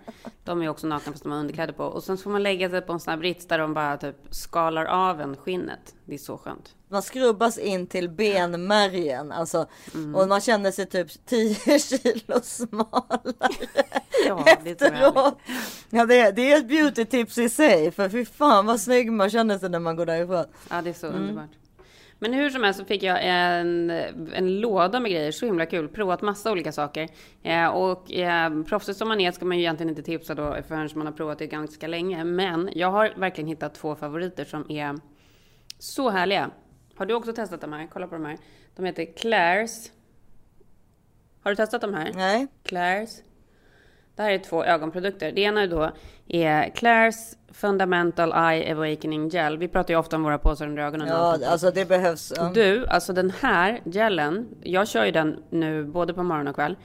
[0.45, 1.85] De är också nakna fast de har underkläder på.
[1.85, 4.17] Och sen får man lägga sig på en sån här brits där de bara typ
[4.31, 5.95] skalar av en skinnet.
[6.05, 6.75] Det är så skönt.
[6.89, 9.67] Man skrubbas in till benmärgen alltså.
[9.95, 10.15] Mm.
[10.15, 13.35] Och man känner sig typ 10 kilo smalare.
[14.27, 15.39] Ja, efteråt.
[15.91, 17.91] Ja, det, är, det är ett beauty tips i sig.
[17.91, 20.45] För fy fan vad snygg man känner sig när man går därifrån.
[20.71, 21.21] Ja, det är så Mm.
[21.21, 21.51] underbart.
[22.21, 23.91] Men hur som helst så fick jag en,
[24.33, 25.89] en låda med grejer, så himla kul.
[25.89, 27.09] Provat massa olika saker.
[27.43, 30.89] Eh, och eh, proffsigt som man är ska man ju egentligen inte tipsa då förrän
[30.95, 32.25] man har provat det ganska länge.
[32.25, 34.95] Men jag har verkligen hittat två favoriter som är
[35.79, 36.51] så härliga.
[36.99, 37.89] Har du också testat de här?
[37.93, 38.39] Kolla på de här.
[38.77, 39.91] De heter Claire's.
[41.43, 42.13] Har du testat de här?
[42.15, 42.47] Nej.
[42.65, 43.23] Claire's.
[44.17, 45.33] Det här är två ögonprodukter.
[45.33, 45.91] Det ena är då
[46.29, 49.59] är Claire's Fundamental Eye Awakening Gel.
[49.59, 51.09] Vi pratar ju ofta om våra påsar under ögonen.
[51.09, 51.45] Ja, allt.
[51.45, 52.33] alltså det behövs.
[52.37, 52.51] ja.
[52.55, 56.77] Du, alltså den här gelen, jag kör ju den nu både på morgon och kväll.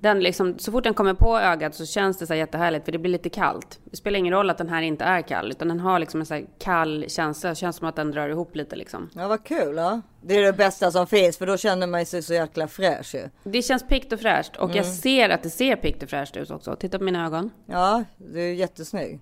[0.00, 2.92] Den liksom, så fort den kommer på ögat så känns det så här jättehärligt för
[2.92, 3.78] det blir lite kallt.
[3.84, 6.26] Det spelar ingen roll att den här inte är kall utan den har liksom en
[6.26, 7.48] så kall känsla.
[7.50, 9.10] Det känns som att den drar ihop lite liksom.
[9.14, 9.76] Ja vad kul.
[9.76, 10.00] Ja.
[10.22, 13.28] Det är det bästa som finns för då känner man sig så jäkla fräsch ju.
[13.44, 14.92] Det känns pikt och fräscht och jag Mm.
[14.94, 16.76] ser att det ser pikt och fräscht ut också.
[16.76, 17.50] Titta på mina ögon.
[17.66, 19.20] Ja, det är jättesnygg.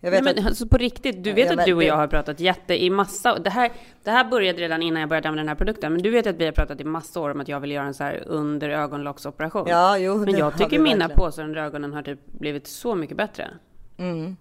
[0.00, 0.48] Jag Nej, vet men att...
[0.50, 3.38] alltså på riktigt, du vet Ja, att du och jag har pratat jätte i massa,
[3.38, 3.70] det här,
[4.04, 6.36] det här började redan innan jag började använda den här produkten, men du vet att
[6.36, 8.68] vi har pratat i massa år om att jag vill göra en så här under
[8.70, 9.66] ögonlocksoperation.
[9.68, 11.16] Ja, jo, Men jag tycker mina verkligen.
[11.16, 13.50] påsar under ögonen har typ blivit så mycket bättre.
[13.98, 14.36] Mm.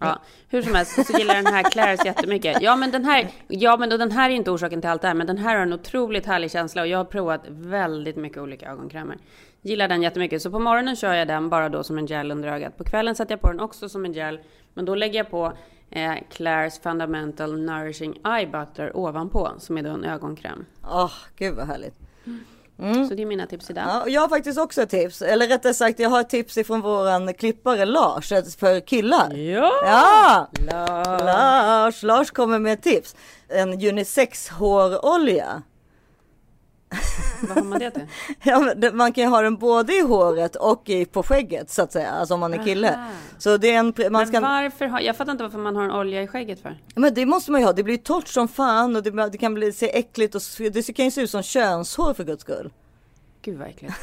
[0.00, 2.62] Ja, hur som helst så gillar den här Claire's jättemycket.
[2.62, 5.14] Ja, men den här, ja, men den här är inte orsaken till allt det här,
[5.14, 8.70] men den här har en otroligt härlig känsla och jag har provat väldigt mycket olika
[8.70, 9.16] ögonkrämer.
[9.66, 12.48] Gillar den jättemycket, så på morgonen kör jag den bara då som en gel under
[12.48, 12.76] ögat.
[12.76, 14.40] På kvällen sätter jag på den också som en gel,
[14.74, 15.52] men då lägger jag på
[15.90, 20.64] eh, Claire's Fundamental Nourishing Eye Butter ovanpå, som är då en ögonkräm.
[20.84, 21.94] Åh, gud vad härligt.
[22.78, 23.08] Mm.
[23.08, 23.84] Så det är mina tips idag.
[23.86, 25.22] Ja, jag har faktiskt också ett tips.
[25.22, 29.34] Eller rättare sagt, jag har ett tips ifrån våran klippare Lars för killar.
[29.34, 29.72] Ja!
[29.84, 30.48] Ja!
[30.70, 31.22] Lars.
[31.24, 32.02] Lars!
[32.02, 33.16] Lars kommer med ett tips.
[33.48, 35.62] En unisex hårolja.
[37.42, 38.06] Vad har man det till?
[38.42, 41.92] Ja, man kan ju ha den både i håret och i, på skägget så att
[41.92, 42.10] säga.
[42.10, 42.94] Alltså om man är kille.
[42.94, 43.10] Aha.
[43.38, 43.86] Så det är en...
[43.86, 44.40] Man Men ska...
[44.40, 46.78] varför har, jag fattar inte varför man har en olja i skägget för.
[46.94, 47.72] Men det måste man ju ha.
[47.72, 51.04] Det blir torrt som fan och det, det kan bli, se äckligt och det kan
[51.04, 52.70] ju se ut som könshår för guds skull.
[53.46, 53.94] Gud vad äckligt.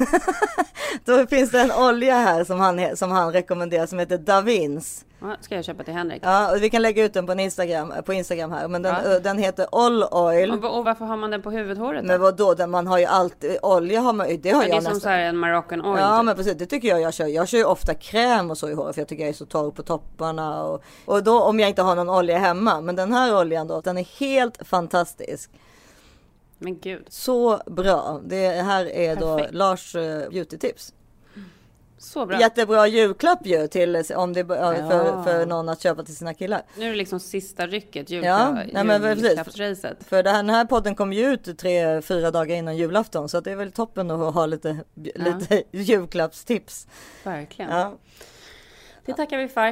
[1.05, 5.05] Då finns det en olja här som han, som han rekommenderar som heter Davins.
[5.21, 6.21] Ja, ska jag köpa till Henrik?
[6.25, 8.67] Ja, och vi kan lägga ut den på, Instagram, på Instagram här.
[8.67, 9.19] Men den, Ja.
[9.19, 10.51] den heter All Oil.
[10.51, 12.05] Och, och varför har man den på huvudhåret?
[12.05, 12.53] Men vad då?
[12.53, 14.83] Den, man har ju alltid, olja har man ju, det har Men det är jag
[14.83, 15.01] som nästan.
[15.01, 15.99] så här en Moroccan oil.
[16.01, 16.25] Ja typ.
[16.25, 17.25] men precis, det tycker jag jag kör.
[17.27, 19.45] Jag kör ju ofta kräm och så i håret för jag tycker jag är så
[19.45, 20.63] torr på topparna.
[20.63, 22.81] Och, och då om jag inte har någon olja hemma.
[22.81, 25.49] Men den här oljan då, den är helt fantastisk.
[26.63, 27.05] Men gud.
[27.09, 28.21] Så bra.
[28.25, 29.53] Det här är då Perfekt.
[29.53, 30.93] Lars uh, beautytips.
[31.97, 32.39] Så bra.
[32.39, 34.77] Jättebra julklapp ju till om det, ja.
[34.77, 34.89] Ja.
[34.89, 36.61] för, för någon att köpa till sina killar.
[36.77, 39.23] Nu är det liksom sista rycket, Ja, julklapp, nej, men precis.
[39.23, 39.97] julklappsracet.
[40.03, 43.29] För det här, den här podden kom ju ut tre, fyra dagar innan julafton.
[43.29, 46.87] Så det är väl toppen att ha lite, lite julklappstips.
[47.23, 47.71] Verkligen.
[47.71, 47.93] Ja.
[49.05, 49.67] Det tackar vi för.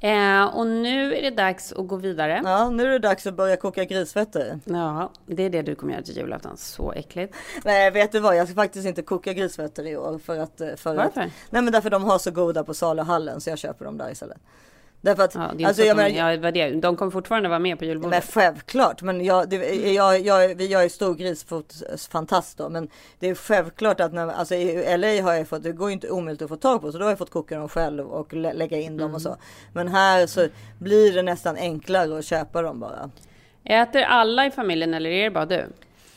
[0.00, 2.40] Eh, och nu är det dags att gå vidare.
[2.44, 4.60] Ja, nu är det dags att börja koka grisfötter.
[4.64, 6.56] Ja, det är det du kommer göra till julafton.
[6.56, 7.34] Så äckligt.
[7.64, 8.36] Nej, vet du vad?
[8.36, 10.18] Jag ska faktiskt inte koka grisfötter i år.
[10.18, 11.20] För att, för Varför?
[11.20, 14.10] Att, nej, men därför de har så goda på saluhallen så jag köper dem där
[14.10, 14.38] istället.
[15.04, 17.78] Därför att, Ja, det är alltså, jag de, menar, ja, de kommer fortfarande vara med
[17.78, 18.10] på julbordet.
[18.10, 19.56] Men självklart, men jag, det,
[19.92, 22.88] jag, jag, vi gör ju stor grisfotsfantast då, men
[23.18, 26.10] det är självklart att när, alltså i LA har jag fått, det går ju inte
[26.10, 28.52] omöjligt att få tag på, så då har jag fått koka dem själv och lä,
[28.52, 29.36] lägga in dem och så.
[29.72, 30.48] Men här så
[30.78, 33.10] blir det nästan enklare att köpa dem bara.
[33.64, 35.66] Äter alla i familjen eller är det bara du?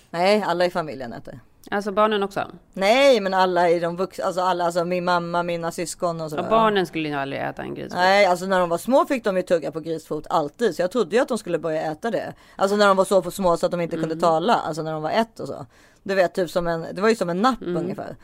[0.10, 1.40] Nej, alla i familjen äter.
[1.72, 2.52] Alltså barnen också?
[2.74, 6.36] Nej, men alla i de vuxna, alltså alla, alltså min mamma, mina syskon och så.
[6.38, 7.96] Ja, barnen skulle ju aldrig äta en grisfot.
[7.96, 10.76] Nej, alltså när de var små fick de ju tugga på grisfot alltid.
[10.76, 12.34] Så jag trodde ju att de skulle börja äta det.
[12.56, 14.54] Alltså när de var så små så att de inte kunde tala.
[14.56, 15.66] Alltså när de var ett och så.
[16.04, 18.16] Du vet, typ som en, det var ju som en napp ungefär.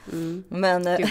[0.50, 1.00] Men, eh,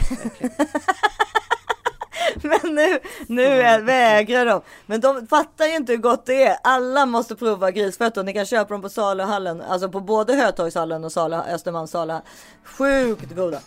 [2.42, 4.60] men nu, nu är, vägrar de.
[4.86, 6.56] Men de fattar ju inte hur gott det är.
[6.64, 8.22] Alla måste prova grisfötter.
[8.22, 9.62] Ni kan köpa dem på saluhallen.
[9.62, 12.22] Alltså på både Hötorgshallen och Sala, Östermalms saluhall.
[12.64, 13.60] Sjukt goda.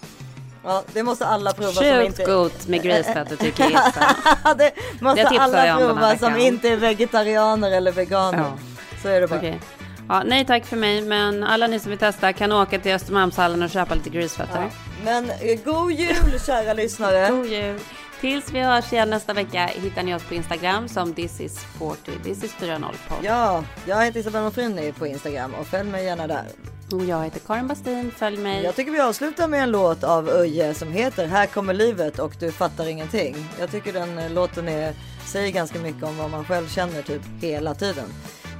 [0.63, 1.71] Ja, det måste alla prova.
[1.71, 2.31] som Sjukt inte...
[2.31, 4.55] gott med grisfötter tycker Jesper.
[4.57, 8.37] det måste Det alla jag prova som inte är vegetarianer eller veganer.
[8.37, 8.57] Ja.
[9.01, 9.39] Så är det bara.
[9.39, 9.61] Okej.
[10.09, 13.63] Ja, nej tack för mig, men alla ni som vill testa kan åka till Östermalmshallen
[13.63, 14.69] och köpa lite grisfötter.
[15.03, 17.29] Men eh, god jul kära lyssnare.
[17.29, 17.79] God jul.
[18.23, 22.11] Tills vi hörs igen nästa vecka hittar ni oss på Instagram som this is 40,
[22.23, 23.17] this is 40 podd.
[23.21, 26.45] Ja, jag heter Isabella Frinny på Instagram och följ mig gärna där.
[26.91, 28.63] Och jag heter Karin Bastin, följ mig.
[28.63, 32.35] Jag tycker vi avslutar med en låt av Uje som heter Här kommer livet och
[32.39, 33.35] du fattar ingenting.
[33.59, 34.93] Jag tycker den eh, låten är,
[35.25, 38.09] säger ganska mycket om vad man själv känner typ hela tiden.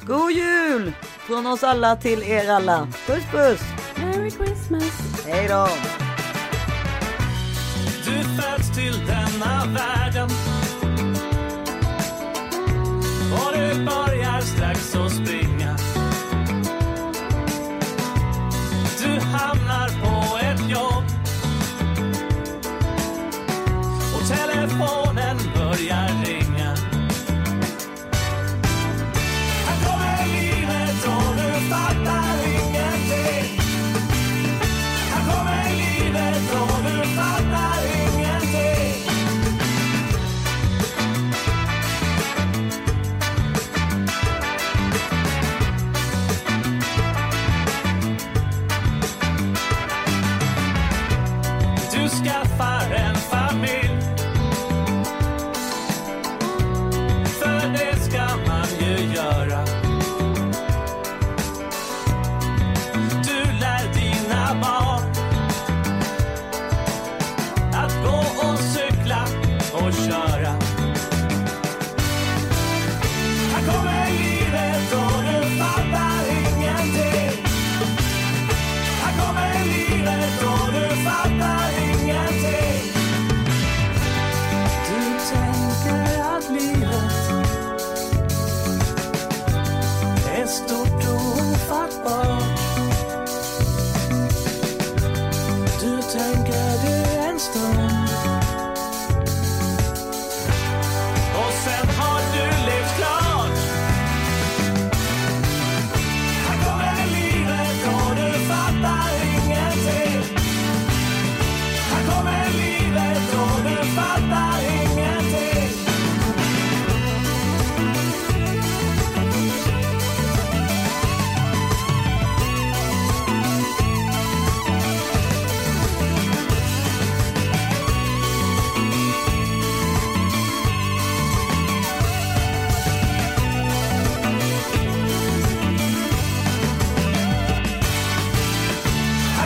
[0.05, 0.93] God jul!
[1.01, 2.87] Från oss alla till er alla.
[3.07, 3.61] Puss puss!
[3.95, 5.25] Merry Christmas!
[5.25, 5.67] Hej då!
[8.05, 10.29] Du föds till denna världen
[13.31, 15.77] och du börjar strax att springa.
[18.99, 21.03] Du hamnar på ett jobb
[24.15, 26.42] och telefonen börjar ringa.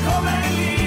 [0.02, 0.87] come lì.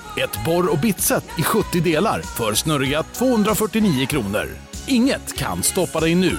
[0.17, 4.47] Ett borr och bitset i 70 delar för snurriga 249 kronor.
[4.87, 6.37] Inget kan stoppa dig nu.